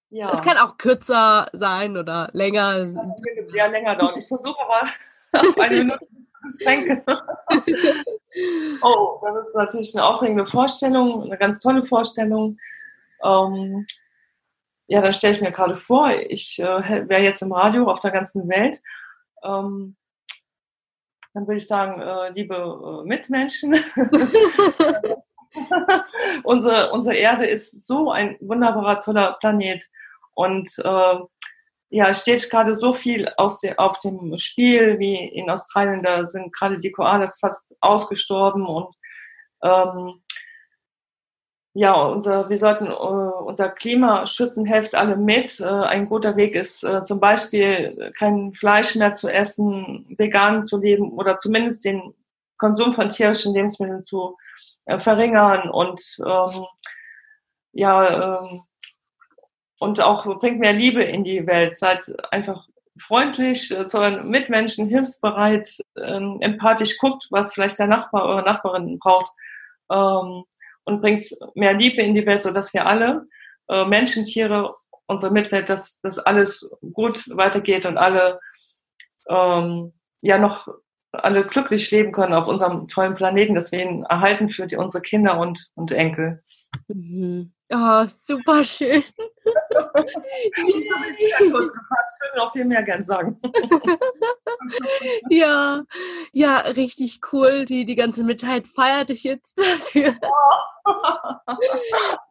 Ja. 0.09 0.29
Es 0.31 0.41
kann 0.41 0.57
auch 0.57 0.77
kürzer 0.77 1.49
sein 1.51 1.97
oder 1.97 2.29
länger. 2.31 2.77
Es 2.77 2.95
kann 2.95 3.13
sehr 3.47 3.69
länger 3.69 3.95
dauern. 3.97 4.15
Ich 4.17 4.27
versuche 4.27 4.57
aber 4.59 4.89
auf 5.49 5.59
eine 5.59 5.75
Minute 5.83 6.07
zu 6.47 6.57
beschränken. 6.57 7.03
oh, 8.81 9.19
das 9.21 9.47
ist 9.47 9.55
natürlich 9.55 9.95
eine 9.95 10.05
aufregende 10.05 10.45
Vorstellung, 10.45 11.23
eine 11.23 11.37
ganz 11.37 11.59
tolle 11.59 11.83
Vorstellung. 11.83 12.57
Ähm, 13.23 13.85
ja, 14.87 15.01
da 15.01 15.11
stelle 15.11 15.35
ich 15.35 15.41
mir 15.41 15.51
gerade 15.51 15.75
vor, 15.75 16.11
ich 16.11 16.59
äh, 16.59 17.09
wäre 17.09 17.23
jetzt 17.23 17.41
im 17.41 17.51
Radio 17.51 17.89
auf 17.89 17.99
der 17.99 18.11
ganzen 18.11 18.47
Welt. 18.47 18.81
Ähm, 19.43 19.95
dann 21.33 21.47
würde 21.47 21.57
ich 21.57 21.67
sagen, 21.67 22.01
äh, 22.01 22.29
liebe 22.31 22.55
äh, 22.55 23.07
Mitmenschen, 23.07 23.73
unsere, 26.43 26.91
unsere 26.91 27.15
Erde 27.15 27.45
ist 27.45 27.85
so 27.85 28.11
ein 28.11 28.37
wunderbarer, 28.39 29.01
toller 29.01 29.37
Planet. 29.39 29.83
Und 30.33 30.71
äh, 30.79 31.15
ja, 31.89 32.13
steht 32.13 32.49
gerade 32.49 32.77
so 32.77 32.93
viel 32.93 33.29
aus 33.37 33.59
de, 33.59 33.77
auf 33.77 33.99
dem 33.99 34.37
Spiel, 34.37 34.99
wie 34.99 35.15
in 35.15 35.49
Australien, 35.49 36.01
da 36.01 36.27
sind 36.27 36.53
gerade 36.53 36.79
die 36.79 36.91
Koalas 36.91 37.39
fast 37.39 37.75
ausgestorben 37.81 38.65
und 38.65 38.93
ähm, 39.63 40.21
ja, 41.77 41.93
unser, 41.93 42.49
wir 42.49 42.57
sollten 42.57 42.87
äh, 42.87 42.89
unser 42.89 43.67
Klima 43.69 44.25
schützen, 44.27 44.65
helft 44.65 44.95
alle 44.95 45.17
mit. 45.17 45.59
Äh, 45.59 45.65
ein 45.65 46.07
guter 46.07 46.37
Weg 46.37 46.55
ist 46.55 46.83
äh, 46.85 47.03
zum 47.03 47.19
Beispiel 47.19 48.13
kein 48.17 48.53
Fleisch 48.53 48.95
mehr 48.95 49.13
zu 49.13 49.27
essen, 49.29 50.05
vegan 50.17 50.65
zu 50.65 50.77
leben 50.77 51.11
oder 51.11 51.37
zumindest 51.37 51.83
den 51.83 52.13
Konsum 52.57 52.93
von 52.93 53.09
tierischen 53.09 53.53
Lebensmitteln 53.53 54.05
zu 54.05 54.37
äh, 54.85 54.99
verringern 54.99 55.69
und 55.69 56.01
ähm, 56.25 56.65
ja 57.73 58.39
ähm, 58.39 58.61
und 59.85 60.01
auch 60.01 60.25
bringt 60.39 60.59
mehr 60.59 60.73
Liebe 60.73 61.03
in 61.03 61.23
die 61.23 61.45
Welt. 61.45 61.77
Seid 61.77 62.11
einfach 62.31 62.67
freundlich 62.97 63.71
äh, 63.71 63.85
zu 63.87 63.99
euren 63.99 64.29
Mitmenschen, 64.29 64.89
hilfsbereit, 64.89 65.69
ähm, 65.97 66.37
empathisch 66.41 66.97
guckt, 66.97 67.27
was 67.29 67.53
vielleicht 67.53 67.77
der 67.77 67.87
Nachbar, 67.87 68.25
eure 68.25 68.43
Nachbarin 68.43 68.97
braucht. 68.97 69.31
Ähm, 69.91 70.43
und 70.85 71.01
bringt 71.01 71.27
mehr 71.55 71.73
Liebe 71.73 72.01
in 72.01 72.15
die 72.15 72.25
Welt, 72.25 72.41
so 72.41 72.51
dass 72.51 72.73
wir 72.73 72.85
alle 72.85 73.27
äh, 73.69 73.85
Menschen, 73.85 74.25
Tiere, 74.25 74.75
unsere 75.07 75.31
Mitwelt, 75.31 75.69
dass 75.69 75.99
das 76.01 76.19
alles 76.19 76.67
gut 76.93 77.27
weitergeht 77.35 77.85
und 77.85 77.97
alle 77.97 78.39
ähm, 79.29 79.93
ja 80.21 80.37
noch 80.37 80.67
alle 81.11 81.45
glücklich 81.45 81.89
leben 81.91 82.11
können 82.11 82.33
auf 82.33 82.47
unserem 82.47 82.87
tollen 82.87 83.15
Planeten, 83.15 83.55
dass 83.55 83.71
wir 83.71 83.81
ihn 83.81 84.03
erhalten 84.03 84.49
für 84.49 84.67
die, 84.67 84.75
unsere 84.75 85.01
Kinder 85.01 85.39
und, 85.39 85.69
und 85.75 85.91
Enkel. 85.91 86.43
Mhm. 86.87 87.51
Oh, 87.71 88.05
super 88.05 88.63
schön. 88.63 89.03
ich 89.03 90.91
habe 91.33 91.51
kurz 91.51 91.73
gefragt, 91.73 92.11
ich 92.11 92.21
würde 92.21 92.37
noch 92.37 92.53
viel 92.53 92.65
mehr 92.65 92.83
gern 92.83 93.01
sagen. 93.01 93.39
ja, 95.29 95.83
ja, 96.31 96.57
richtig 96.59 97.21
cool. 97.31 97.65
Die, 97.65 97.85
die 97.85 97.95
ganze 97.95 98.23
Mitheit 98.23 98.67
feiert 98.67 99.09
dich 99.09 99.23
jetzt 99.23 99.59
dafür. 99.59 100.15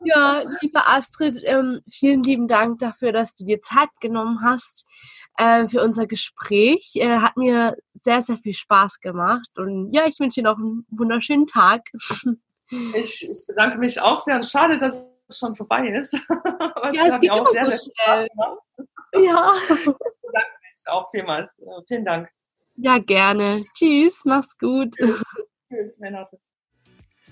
ja, 0.05 0.45
liebe 0.61 0.87
Astrid, 0.87 1.43
ähm, 1.45 1.81
vielen 1.91 2.23
lieben 2.23 2.47
Dank 2.47 2.79
dafür, 2.79 3.11
dass 3.11 3.35
du 3.35 3.45
dir 3.45 3.61
Zeit 3.61 3.91
genommen 4.01 4.41
hast 4.43 4.89
äh, 5.37 5.67
für 5.67 5.83
unser 5.83 6.07
Gespräch. 6.07 6.93
Äh, 6.95 7.19
hat 7.19 7.37
mir 7.37 7.77
sehr, 7.93 8.23
sehr 8.23 8.39
viel 8.39 8.55
Spaß 8.55 9.01
gemacht. 9.01 9.51
Und 9.57 9.93
ja, 9.93 10.07
ich 10.07 10.21
wünsche 10.21 10.41
dir 10.41 10.45
noch 10.45 10.59
einen 10.59 10.87
wunderschönen 10.91 11.49
Tag. 11.49 11.83
Ich, 12.71 13.29
ich 13.29 13.45
bedanke 13.47 13.79
mich 13.79 14.01
auch 14.01 14.21
sehr 14.21 14.37
und 14.37 14.47
schade, 14.47 14.79
dass 14.79 15.19
es 15.29 15.39
schon 15.39 15.57
vorbei 15.57 15.89
ist. 15.89 16.13
ja, 16.93 17.15
es 17.15 17.21
geht 17.21 17.31
immer 17.31 17.51
sehr, 17.51 17.71
so 17.71 17.91
schnell. 17.93 18.29
Ja. 19.17 19.53
Ich 19.69 19.85
bedanke 19.85 19.93
mich 19.93 20.89
auch 20.89 21.09
vielmals. 21.13 21.61
Äh, 21.61 21.83
vielen 21.87 22.05
Dank. 22.05 22.29
Ja, 22.75 22.99
gerne. 22.99 23.65
Tschüss, 23.75 24.23
mach's 24.25 24.59
gut. 24.59 24.93
Tschüss, 24.97 26.01
Renate. 26.01 26.41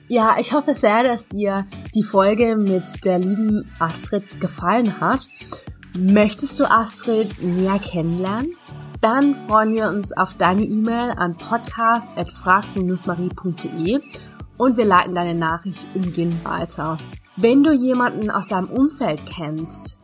Ja, 0.07 0.37
ich 0.39 0.53
hoffe 0.53 0.75
sehr, 0.75 1.03
dass 1.03 1.31
dir 1.31 1.67
die 1.95 2.05
Folge 2.05 2.57
mit 2.57 3.05
der 3.05 3.19
lieben 3.19 3.69
Astrid 3.81 4.41
gefallen 4.41 5.01
hat. 5.01 5.27
Möchtest 5.97 6.61
du 6.61 6.71
Astrid 6.71 7.43
näher 7.43 7.79
kennenlernen? 7.79 8.57
Dann 9.01 9.35
freuen 9.35 9.75
wir 9.75 9.89
uns 9.89 10.15
auf 10.17 10.37
deine 10.37 10.63
E-Mail 10.63 11.15
an 11.17 11.37
podcast.frag-marie.de 11.37 14.01
und 14.63 14.77
wir 14.77 14.85
leiten 14.85 15.17
deine 15.17 15.35
Nachricht 15.35 15.89
umgehend 15.93 16.45
weiter. 16.45 16.97
Wenn 17.37 17.65
du 17.65 17.73
jemanden 17.73 18.31
aus 18.31 18.47
deinem 18.47 18.69
Umfeld 18.71 19.27
kennst, 19.27 19.99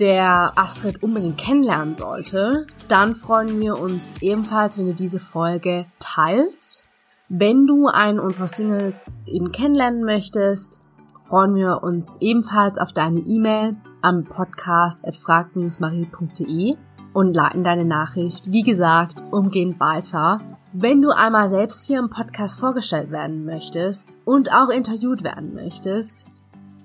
der 0.00 0.58
Astrid 0.58 1.04
unbedingt 1.04 1.38
kennenlernen 1.38 1.94
sollte, 1.94 2.66
dann 2.88 3.14
freuen 3.14 3.60
wir 3.60 3.78
uns 3.78 4.14
ebenfalls, 4.20 4.76
wenn 4.76 4.86
du 4.86 4.94
diese 4.94 5.20
Folge 5.20 5.86
teilst. 6.00 6.82
Wenn 7.28 7.68
du 7.68 7.86
einen 7.86 8.18
unserer 8.18 8.48
Singles 8.48 9.18
eben 9.24 9.52
kennenlernen 9.52 10.02
möchtest, 10.02 10.80
freuen 11.20 11.54
wir 11.54 11.84
uns 11.84 12.20
ebenfalls 12.20 12.80
auf 12.80 12.92
deine 12.92 13.20
E-Mail 13.20 13.76
am 14.00 14.24
Podcast 14.24 15.06
at 15.06 15.16
frag-marie.de 15.16 16.74
und 17.12 17.36
leiten 17.36 17.62
deine 17.62 17.84
Nachricht, 17.84 18.50
wie 18.50 18.64
gesagt, 18.64 19.22
umgehend 19.30 19.78
weiter. 19.78 20.40
Wenn 20.74 21.02
du 21.02 21.10
einmal 21.10 21.50
selbst 21.50 21.86
hier 21.86 21.98
im 21.98 22.08
Podcast 22.08 22.58
vorgestellt 22.58 23.10
werden 23.10 23.44
möchtest 23.44 24.18
und 24.24 24.54
auch 24.54 24.70
interviewt 24.70 25.22
werden 25.22 25.54
möchtest, 25.54 26.28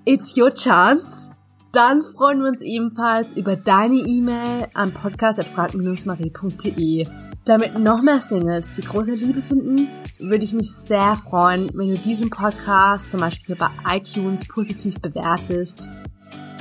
it's 0.04 0.36
your 0.36 0.52
chance. 0.52 1.30
Dann 1.72 2.02
freuen 2.02 2.40
wir 2.40 2.48
uns 2.48 2.60
ebenfalls 2.60 3.32
über 3.32 3.56
deine 3.56 3.94
E-Mail 3.94 4.66
an 4.74 4.92
podcast.frag-marie.de. 4.92 7.06
Damit 7.46 7.78
noch 7.78 8.02
mehr 8.02 8.20
Singles 8.20 8.74
die 8.74 8.82
große 8.82 9.14
Liebe 9.14 9.40
finden, 9.40 9.88
würde 10.18 10.44
ich 10.44 10.52
mich 10.52 10.70
sehr 10.70 11.14
freuen, 11.14 11.70
wenn 11.72 11.88
du 11.88 11.94
diesen 11.94 12.28
Podcast 12.28 13.10
zum 13.10 13.20
Beispiel 13.20 13.56
bei 13.56 13.70
iTunes 13.88 14.46
positiv 14.46 15.00
bewertest, 15.00 15.88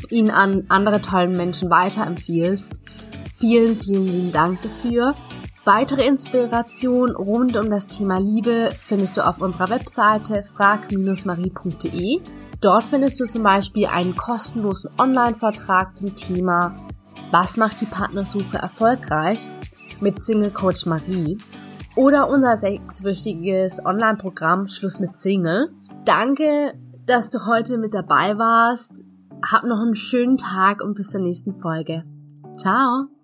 ihn 0.10 0.32
an 0.32 0.64
andere 0.70 1.02
tollen 1.02 1.36
Menschen 1.36 1.70
weiterempfiehlst. 1.70 2.84
Vielen, 3.38 3.76
vielen 3.76 4.08
lieben 4.08 4.32
Dank 4.32 4.62
dafür. 4.62 5.14
Weitere 5.68 6.08
Inspiration 6.08 7.14
rund 7.14 7.58
um 7.58 7.70
das 7.70 7.90
Thema 7.90 8.20
Liebe 8.22 8.70
findest 8.80 9.18
du 9.18 9.28
auf 9.28 9.42
unserer 9.42 9.68
Webseite 9.68 10.42
frag-marie.de. 10.42 12.22
Dort 12.62 12.84
findest 12.84 13.20
du 13.20 13.26
zum 13.26 13.44
Beispiel 13.44 13.88
einen 13.88 14.16
kostenlosen 14.16 14.92
Online-Vortrag 14.98 15.98
zum 15.98 16.16
Thema 16.16 16.74
Was 17.32 17.58
macht 17.58 17.82
die 17.82 17.86
Partnersuche 17.86 18.56
erfolgreich 18.58 19.52
mit 20.00 20.24
Single 20.24 20.52
Coach 20.52 20.86
Marie 20.86 21.38
oder 21.98 22.30
unser 22.30 22.56
sechswöchiges 22.56 23.86
Online-Programm 23.86 24.70
Schluss 24.70 25.02
mit 25.02 25.18
Single. 25.18 25.74
Danke, 26.06 26.76
dass 27.06 27.30
du 27.30 27.46
heute 27.46 27.78
mit 27.78 27.94
dabei 27.94 28.38
warst. 28.38 29.04
Hab 29.46 29.66
noch 29.66 29.82
einen 29.82 29.96
schönen 29.96 30.38
Tag 30.38 30.82
und 30.82 30.94
bis 30.94 31.10
zur 31.10 31.20
nächsten 31.20 31.54
Folge. 31.54 32.06
Ciao! 32.58 33.17